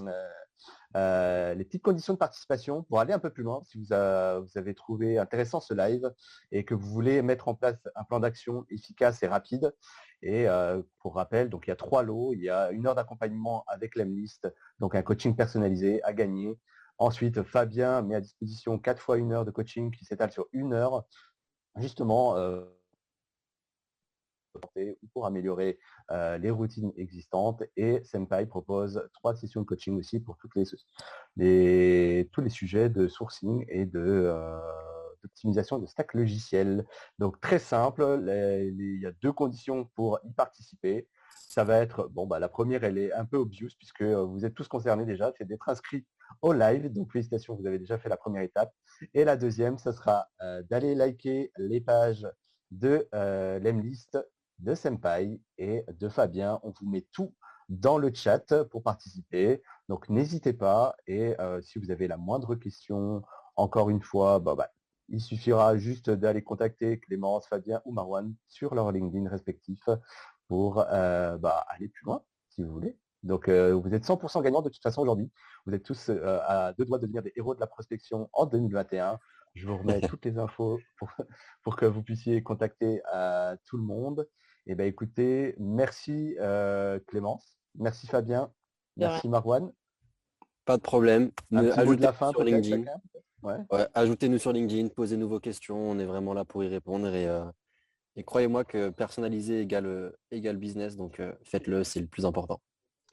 [0.93, 3.63] les petites conditions de participation pour aller un peu plus loin.
[3.65, 6.13] Si vous, avez trouvé intéressant ce live
[6.53, 9.75] et que vous voulez mettre en place un plan d'action efficace et rapide.
[10.21, 10.47] Et
[11.01, 12.35] pour rappel, donc il y a trois lots.
[12.35, 16.59] Il y a une heure d'accompagnement avec l'Emlist, donc un coaching personnalisé à gagner.
[16.99, 20.73] Ensuite, Fabien met à disposition quatre fois une heure de coaching qui s'étale sur une
[20.73, 21.05] heure,
[21.77, 22.65] justement euh,
[25.13, 25.79] pour améliorer
[26.11, 27.63] euh, les routines existantes.
[27.77, 30.65] Et Senpai propose trois sessions de coaching aussi pour tous les
[32.49, 34.59] sujets de sourcing et de euh,
[35.23, 36.87] d'optimisation de stack logiciel.
[37.19, 41.09] Donc très simple, il y a deux conditions pour y participer.
[41.49, 44.55] Ça va être, bon, bah, la première, elle est un peu obvious puisque vous êtes
[44.55, 46.07] tous concernés déjà, c'est d'être inscrit
[46.43, 46.93] au live.
[46.93, 48.73] Donc félicitations, vous avez déjà fait la première étape.
[49.15, 52.27] Et la deuxième, ce sera euh, d'aller liker les pages
[52.71, 54.19] de euh, l'Emlist,
[54.59, 56.61] de Senpai et de Fabien.
[56.63, 57.35] On vous met tout
[57.69, 59.63] dans le chat pour participer.
[59.89, 60.95] Donc n'hésitez pas.
[61.07, 63.23] Et euh, si vous avez la moindre question,
[63.57, 64.71] encore une fois, bah, bah,
[65.09, 69.89] il suffira juste d'aller contacter Clémence, Fabien ou Marwan sur leur LinkedIn respectif
[70.49, 72.97] pour bah, aller plus loin, si vous voulez.
[73.23, 75.31] Donc vous êtes 100% gagnant de toute façon aujourd'hui.
[75.67, 79.19] Vous êtes tous à deux doigts de devenir des héros de la prospection en 2021.
[79.55, 80.79] Je vous remets toutes les infos
[81.63, 83.01] pour, que vous puissiez contacter
[83.65, 84.29] tout le monde.
[84.69, 86.37] Et eh ben écoutez, merci
[87.07, 88.51] Clémence, merci Fabien,
[88.97, 89.73] merci Marwan.
[90.65, 91.31] Pas de problème.
[91.53, 92.85] Ajoutez la fin sur LinkedIn.
[93.95, 95.91] Ajoutez-nous sur LinkedIn, posez-nous vos questions.
[95.91, 97.15] On est vraiment là pour y répondre.
[97.15, 97.29] Et,
[98.17, 102.61] et croyez-moi que personnaliser égale, égale business, donc faites-le, c'est le plus important.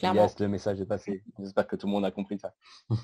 [0.02, 1.24] Yes, le message est passé.
[1.40, 2.54] J'espère que tout le monde a compris ça.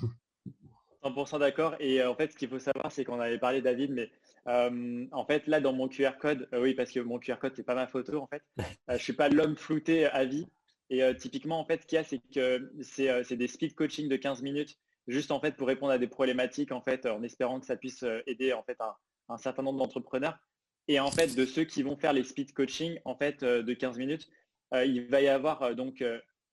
[1.04, 1.76] 100% d'accord.
[1.80, 4.10] Et euh, en fait, ce qu'il faut savoir, c'est qu'on avait parlé, David, mais
[4.48, 7.54] euh, en fait, là, dans mon QR code, euh, oui, parce que mon QR code,
[7.56, 8.44] c'est pas ma photo, en fait.
[8.90, 10.48] je suis pas l'homme flouté à vie.
[10.92, 14.16] Et typiquement, en fait, ce qu'il y a, c'est que c'est des speed coaching de
[14.16, 14.76] 15 minutes,
[15.08, 18.04] juste en fait pour répondre à des problématiques, en fait, en espérant que ça puisse
[18.26, 18.96] aider en fait un,
[19.28, 20.40] un certain nombre d'entrepreneurs.
[20.88, 24.00] Et en fait, de ceux qui vont faire les speed coaching, en fait, de 15
[24.00, 24.28] minutes,
[24.74, 26.04] il va y avoir donc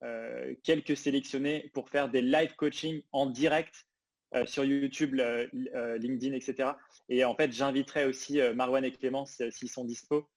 [0.03, 3.87] euh, quelques sélectionnés pour faire des live coaching en direct
[4.35, 6.71] euh, sur YouTube, LinkedIn, etc.
[7.09, 10.29] Et en fait, j'inviterai aussi euh, Marwan et Clémence s'ils sont dispo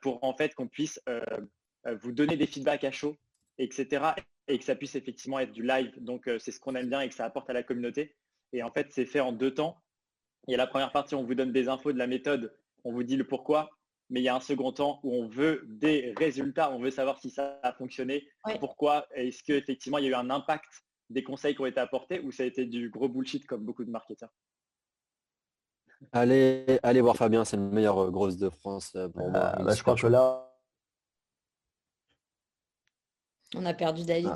[0.00, 0.98] pour en fait qu'on puisse
[2.02, 3.16] vous donner des feedbacks à chaud,
[3.58, 4.14] etc.
[4.48, 5.92] Et que ça puisse effectivement être du live.
[5.98, 8.16] Donc c'est ce qu'on aime bien et que ça apporte à la communauté.
[8.54, 9.82] Et en fait, c'est fait en deux temps.
[10.46, 12.92] Il y a la première partie, on vous donne des infos de la méthode, on
[12.92, 13.68] vous dit le pourquoi,
[14.10, 17.18] mais il y a un second temps où on veut des résultats, on veut savoir
[17.18, 18.28] si ça a fonctionné,
[18.60, 22.20] pourquoi, est-ce qu'effectivement il y a eu un impact des conseils qui ont été apportés
[22.20, 24.32] ou ça a été du gros bullshit comme beaucoup de marketeurs?
[26.12, 29.52] Allez, allez voir Fabien, c'est le meilleur euh, grosse de France euh, pour moi.
[29.54, 30.50] Ah, bah, je crois que là.
[33.54, 34.32] On a perdu David.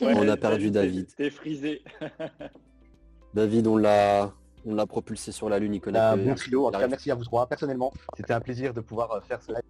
[0.00, 0.04] Ah.
[0.06, 1.14] on a perdu David.
[1.16, 1.82] T'es frisé.
[3.34, 4.32] David, on l'a
[4.66, 5.98] on l'a propulsé sur la Lune, il connaît.
[5.98, 7.46] Un bon En tout cas, merci à vous trois.
[7.46, 9.62] Personnellement, c'était un plaisir de pouvoir euh, faire ce live.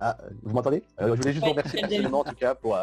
[0.00, 0.82] Ah, vous m'entendez?
[1.00, 2.78] Euh, Je voulais juste vous remercier personnellement en tout cas pour.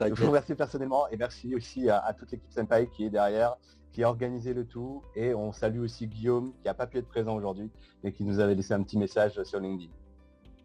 [0.00, 3.54] Je vous remercie personnellement et merci aussi à, toute l'équipe Senpai qui est derrière,
[3.92, 5.02] qui a organisé le tout.
[5.14, 7.70] Et on salue aussi Guillaume qui n'a pas pu être présent aujourd'hui
[8.02, 9.92] et qui nous avait laissé un petit message sur LinkedIn.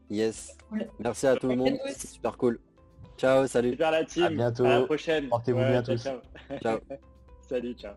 [0.10, 0.58] Yes.
[1.00, 1.78] Merci à tout le monde.
[1.88, 2.60] C'est super cool.
[3.18, 3.72] Ciao, salut.
[3.72, 4.24] Super la team.
[4.24, 4.66] À bientôt.
[4.66, 5.28] À la prochaine.
[5.30, 6.08] Portez-vous bien tous.
[6.62, 6.80] ciao.
[7.42, 7.94] salut, ciao.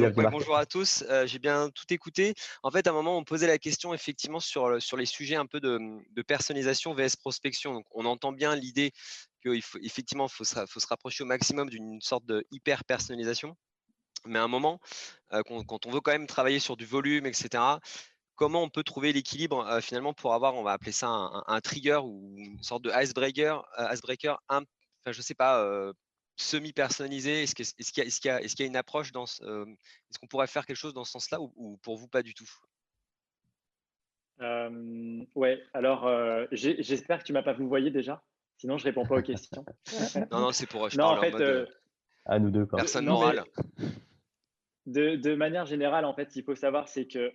[0.00, 1.04] Euh, donc, bonjour à tous.
[1.08, 2.34] Euh, j'ai bien tout écouté.
[2.62, 5.46] En fait, à un moment, on posait la question effectivement sur, sur les sujets un
[5.46, 7.74] peu de, personnalisation vs prospection.
[7.74, 8.92] Donc, on entend bien l'idée
[9.42, 13.56] qu'il faut effectivement faut se, faut se rapprocher au maximum d'une sorte de hyper personnalisation.
[14.26, 14.80] Mais à un moment,
[15.32, 17.62] euh, quand, on veut quand même travailler sur du volume, etc.,
[18.36, 22.34] comment on peut trouver l'équilibre finalement pour avoir, on va appeler ça un, trigger ou
[22.36, 25.92] une sorte de icebreaker, icebreaker un, enfin, je sais pas,
[26.36, 27.42] semi-personnalisé?
[27.42, 31.12] Est-ce qu'il y, a une approche dans Est-ce qu'on pourrait faire quelque chose dans ce
[31.12, 32.50] sens-là ou, pour vous pas du tout?
[34.40, 36.08] Euh, Ouais, alors
[36.52, 38.22] j'espère que tu m'as pas vous voyez déjà.
[38.56, 39.64] Sinon, je réponds pas aux questions.
[40.30, 40.88] non, non, c'est pour.
[40.88, 41.34] Je non, en fait,
[42.24, 42.66] à nous deux.
[42.66, 43.44] Personne morale.
[44.86, 47.32] De, de, manière générale, en fait, ce qu'il faut savoir, c'est que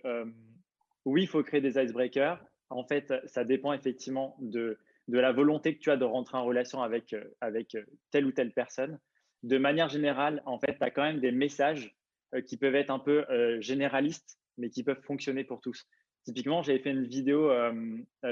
[1.04, 2.42] oui, il faut créer des icebreakers.
[2.68, 4.78] En fait, ça dépend effectivement de,
[5.10, 8.26] de la volonté que tu as de rentrer en relation avec, euh, avec euh, telle
[8.26, 8.98] ou telle personne.
[9.42, 11.96] De manière générale, en fait, tu as quand même des messages
[12.34, 13.24] euh, qui peuvent être un peu
[13.60, 15.86] généralistes, mais qui peuvent fonctionner pour tous.
[16.24, 17.50] Typiquement, j'avais fait une vidéo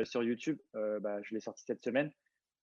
[0.05, 2.13] sur YouTube, bah, je l'ai sortie cette semaine,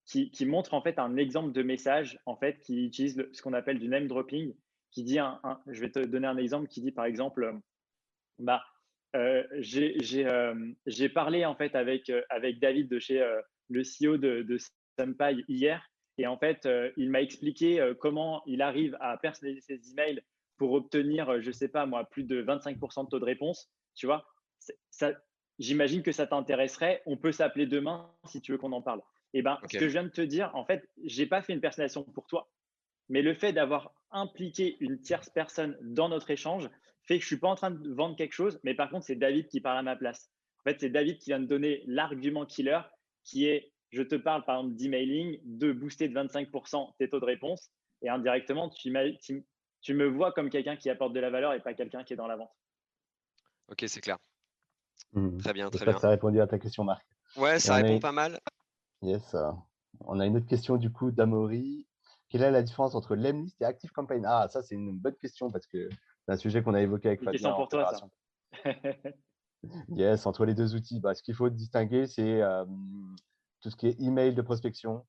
[0.06, 3.80] qui, montre en fait un exemple de message en fait qui utilise ce qu'on appelle
[3.80, 4.54] du name dropping,
[4.92, 7.60] qui dit un, je vais te donner un exemple qui dit par exemple,
[8.38, 8.64] bah,
[9.58, 13.26] j'ai parlé en fait avec, avec David de chez
[13.70, 14.58] le CEO de, de
[15.48, 15.90] hier.
[16.18, 20.22] Et en fait, euh, il m'a expliqué euh, comment il arrive à personnaliser ses emails
[20.58, 23.70] pour obtenir, euh, je ne sais pas moi, plus de 25% de taux de réponse.
[23.96, 24.26] Tu vois,
[24.90, 25.12] ça,
[25.60, 27.02] j'imagine que ça t'intéresserait.
[27.06, 29.02] On peut s'appeler demain si tu veux qu'on en parle.
[29.34, 31.52] Et eh ben, ce que je viens de te dire, en fait, j'ai pas fait
[31.52, 32.50] une personnalisation pour toi,
[33.10, 36.70] mais le fait d'avoir impliqué une tierce personne dans notre échange
[37.02, 39.18] fait que je suis pas en train de vendre quelque chose, mais par contre, c'est
[39.18, 40.32] David qui parle à ma place.
[40.60, 42.80] En fait, c'est David qui vient de donner l'argument killer
[43.26, 47.26] qui est, je te parle par exemple d'emailing, de booster de 25% tes taux de
[47.26, 47.72] réponse,
[48.02, 48.94] et indirectement, tu,
[49.82, 52.18] tu, me vois comme quelqu'un qui apporte de la valeur et pas quelqu'un qui est
[52.18, 52.52] dans la vente.
[53.70, 54.18] Ok, c'est clair.
[55.14, 55.38] Mmh.
[55.38, 55.98] Très bien, très bien.
[55.98, 57.06] Ça a répondu à ta question, Marc.
[57.36, 58.40] Ouais, ça répond pas mal.
[59.02, 59.36] Yes.
[60.02, 61.88] on a une autre question du coup d'Amaury.
[62.30, 64.26] Quelle est la différence entre Lemlist et Active Campaign?
[64.26, 65.90] Ah, ça, c'est une bonne question parce que
[66.26, 67.32] c'est un sujet qu'on a évoqué avec Fabien.
[67.32, 68.08] Question pour toi, ça.
[69.90, 72.42] Yes, entre les deux outils, bah, ce qu'il faut distinguer, c'est
[73.62, 75.06] tout ce qui est email de prospection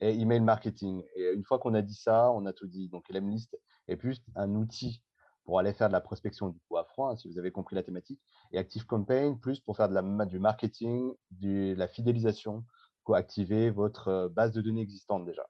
[0.00, 1.02] et email marketing.
[1.16, 2.88] Et une fois qu'on a dit ça, on a tout dit.
[2.88, 3.58] Donc, Lemlist
[3.88, 5.02] est plus un outil
[5.44, 7.74] pour aller faire de la prospection du coup à froid, hein, si vous avez compris
[7.74, 8.20] la thématique,
[8.52, 12.64] et Active Campaign plus pour faire du marketing, de la fidélisation,
[13.04, 15.48] pour activer votre base de données existante déjà.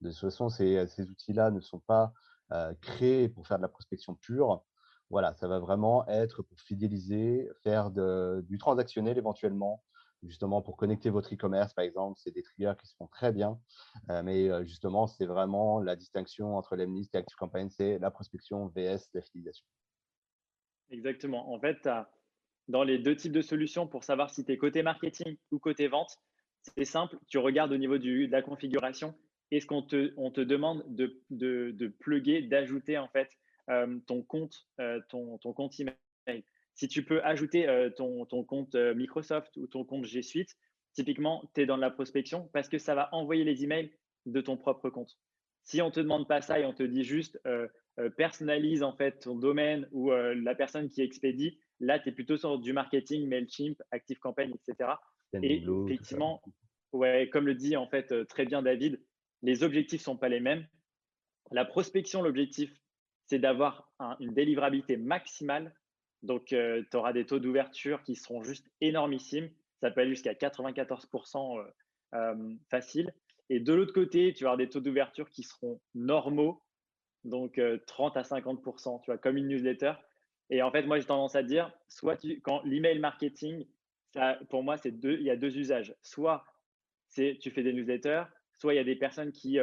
[0.00, 2.14] De toute façon, ces outils-là ne sont pas
[2.80, 4.64] créés pour faire de la prospection pure,
[5.10, 9.82] voilà, ça va vraiment être pour fidéliser, faire du transactionnel éventuellement,
[10.22, 12.18] justement pour connecter votre e-commerce, par exemple.
[12.22, 13.58] C'est des triggers qui se font très bien.
[14.10, 19.10] Euh, mais justement, c'est vraiment la distinction entre l'Emlist et ActiveCampaign, c'est la prospection VS
[19.14, 19.66] la fidélisation.
[20.90, 21.52] Exactement.
[21.52, 21.88] En fait,
[22.68, 25.88] dans les deux types de solutions pour savoir si tu es côté marketing ou côté
[25.88, 26.18] vente,
[26.76, 27.18] c'est simple.
[27.28, 29.14] Tu regardes au niveau de la configuration.
[29.50, 33.28] Est-ce qu'on te, demande de, de, plugger, d'ajouter en fait
[34.06, 34.66] ton compte,
[35.08, 36.44] ton, ton, compte email.
[36.74, 40.56] Si tu peux ajouter ton, ton, compte Microsoft ou ton compte G Suite,
[40.92, 43.92] typiquement, tu es dans la prospection parce que ça va envoyer les emails
[44.26, 45.18] de ton propre compte.
[45.64, 47.40] Si on ne te demande pas ça et on te dit juste
[48.16, 52.58] personnalise en fait ton domaine ou la personne qui expédie, là, tu es plutôt sur
[52.58, 54.90] du marketing, MailChimp, ActiveCampaign, etc.
[55.42, 56.42] Et effectivement,
[56.92, 59.00] ouais, comme le dit en fait très bien David,
[59.42, 60.66] les objectifs ne sont pas les mêmes.
[61.50, 62.72] La prospection, l'objectif,
[63.26, 65.74] c'est d'avoir une délivrabilité maximale.
[66.22, 69.50] Donc, euh, tu auras des taux d'ouverture qui seront juste énormissimes.
[69.80, 71.64] Ça peut aller jusqu'à 94% euh,
[72.14, 73.12] euh, facile.
[73.50, 76.62] Et de l'autre côté, tu vas avoir des taux d'ouverture qui seront normaux,
[77.24, 79.92] donc 30 à 50%, tu vois, comme une newsletter.
[80.48, 83.66] Et en fait, moi, j'ai tendance à dire, soit quand l'email marketing,
[84.14, 85.94] ça, pour moi, c'est deux, il y a deux usages.
[86.00, 86.46] Soit
[87.08, 89.58] c'est tu fais des newsletters, soit il y a des personnes qui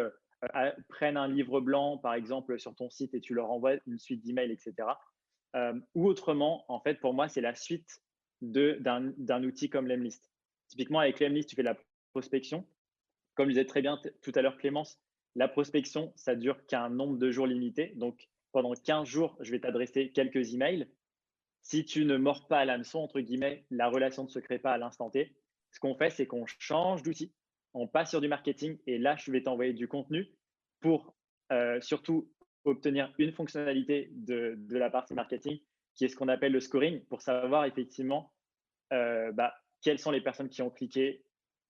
[0.89, 4.23] prennent un livre blanc, par exemple, sur ton site et tu leur envoies une suite
[4.23, 4.73] d'emails, etc.
[5.55, 8.01] Euh, ou autrement, en fait, pour moi, c'est la suite
[8.41, 10.31] d'un outil comme Lemlist.
[10.67, 11.77] Typiquement, avec Lemlist, tu fais de la
[12.11, 12.65] prospection.
[13.35, 14.99] comme je disais très bien tout à l'heure Clémence,
[15.35, 17.93] la prospection, ça dure qu'un nombre de jours limité.
[17.95, 20.87] Donc, pendant 15 jours, je vais t'adresser quelques emails.
[21.63, 24.73] Si tu ne mords pas à l'hameçon, entre guillemets, la relation ne se crée pas
[24.73, 25.33] à l'instant T.
[25.71, 27.31] Ce qu'on fait, c'est qu'on change d'outil,
[27.73, 30.27] on passe sur du marketing et là, je vais t'envoyer du contenu
[30.79, 31.15] pour
[31.51, 32.29] euh, surtout
[32.63, 35.59] obtenir une fonctionnalité de, la partie marketing
[35.95, 38.33] qui est ce qu'on appelle le scoring pour savoir effectivement
[38.93, 41.23] euh, bah, quelles sont les personnes qui ont cliqué,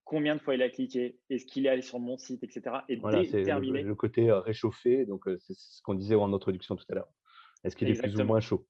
[0.03, 2.77] combien de fois il a cliqué, est-ce qu'il est allé sur mon site, etc.
[2.89, 3.83] Et déterminer.
[3.83, 7.11] Le, côté euh, réchauffé, donc c'est ce qu'on disait en introduction tout à l'heure.
[7.63, 8.67] Est-ce qu'il est plus ou moins chaud?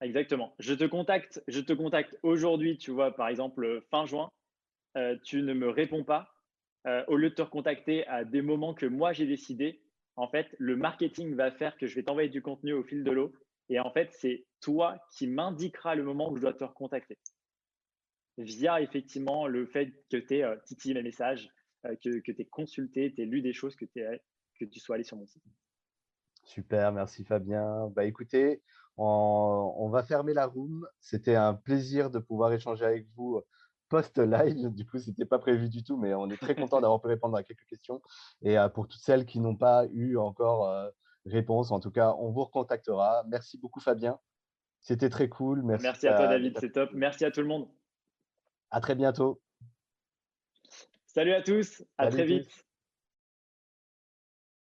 [0.00, 0.54] Exactement.
[0.58, 4.30] Je te contacte, je te contacte aujourd'hui, tu vois, par exemple fin juin,
[5.24, 6.28] tu ne me réponds pas.
[7.08, 9.82] au lieu de te recontacter à des moments que moi j'ai décidé,
[10.16, 13.10] en fait, le marketing va faire que je vais t'envoyer du contenu au fil de
[13.10, 13.32] l'eau.
[13.68, 17.18] Et en fait, c'est toi qui m'indiqueras le moment où je dois te recontacter.
[18.38, 21.48] Via effectivement le fait que tu aies titillé mes messages,
[21.84, 25.04] que, que tu aies consulté, tu aies lu des choses, que, que tu sois allé
[25.04, 25.42] sur mon site.
[26.44, 27.88] Super, merci Fabien.
[27.94, 28.62] Bah écoutez,
[28.96, 30.86] on, va fermer la room.
[31.00, 33.40] C'était un plaisir de pouvoir échanger avec vous
[33.92, 34.70] post-live.
[34.70, 37.08] Du coup, ce n'était pas prévu du tout, mais on est très content d'avoir pu
[37.08, 38.00] répondre à quelques questions.
[38.40, 40.88] Et euh, pour toutes celles qui n'ont pas eu encore euh,
[41.26, 43.22] réponse, en tout cas, on vous recontactera.
[43.28, 44.18] Merci beaucoup, Fabien.
[44.80, 45.62] C'était très cool.
[45.62, 46.56] Merci, Merci à toi, David.
[46.58, 46.90] C'est top.
[46.94, 47.68] Merci à tout le monde.
[48.70, 49.42] À très bientôt.
[51.04, 51.84] Salut à tous.
[51.98, 52.64] À très vite.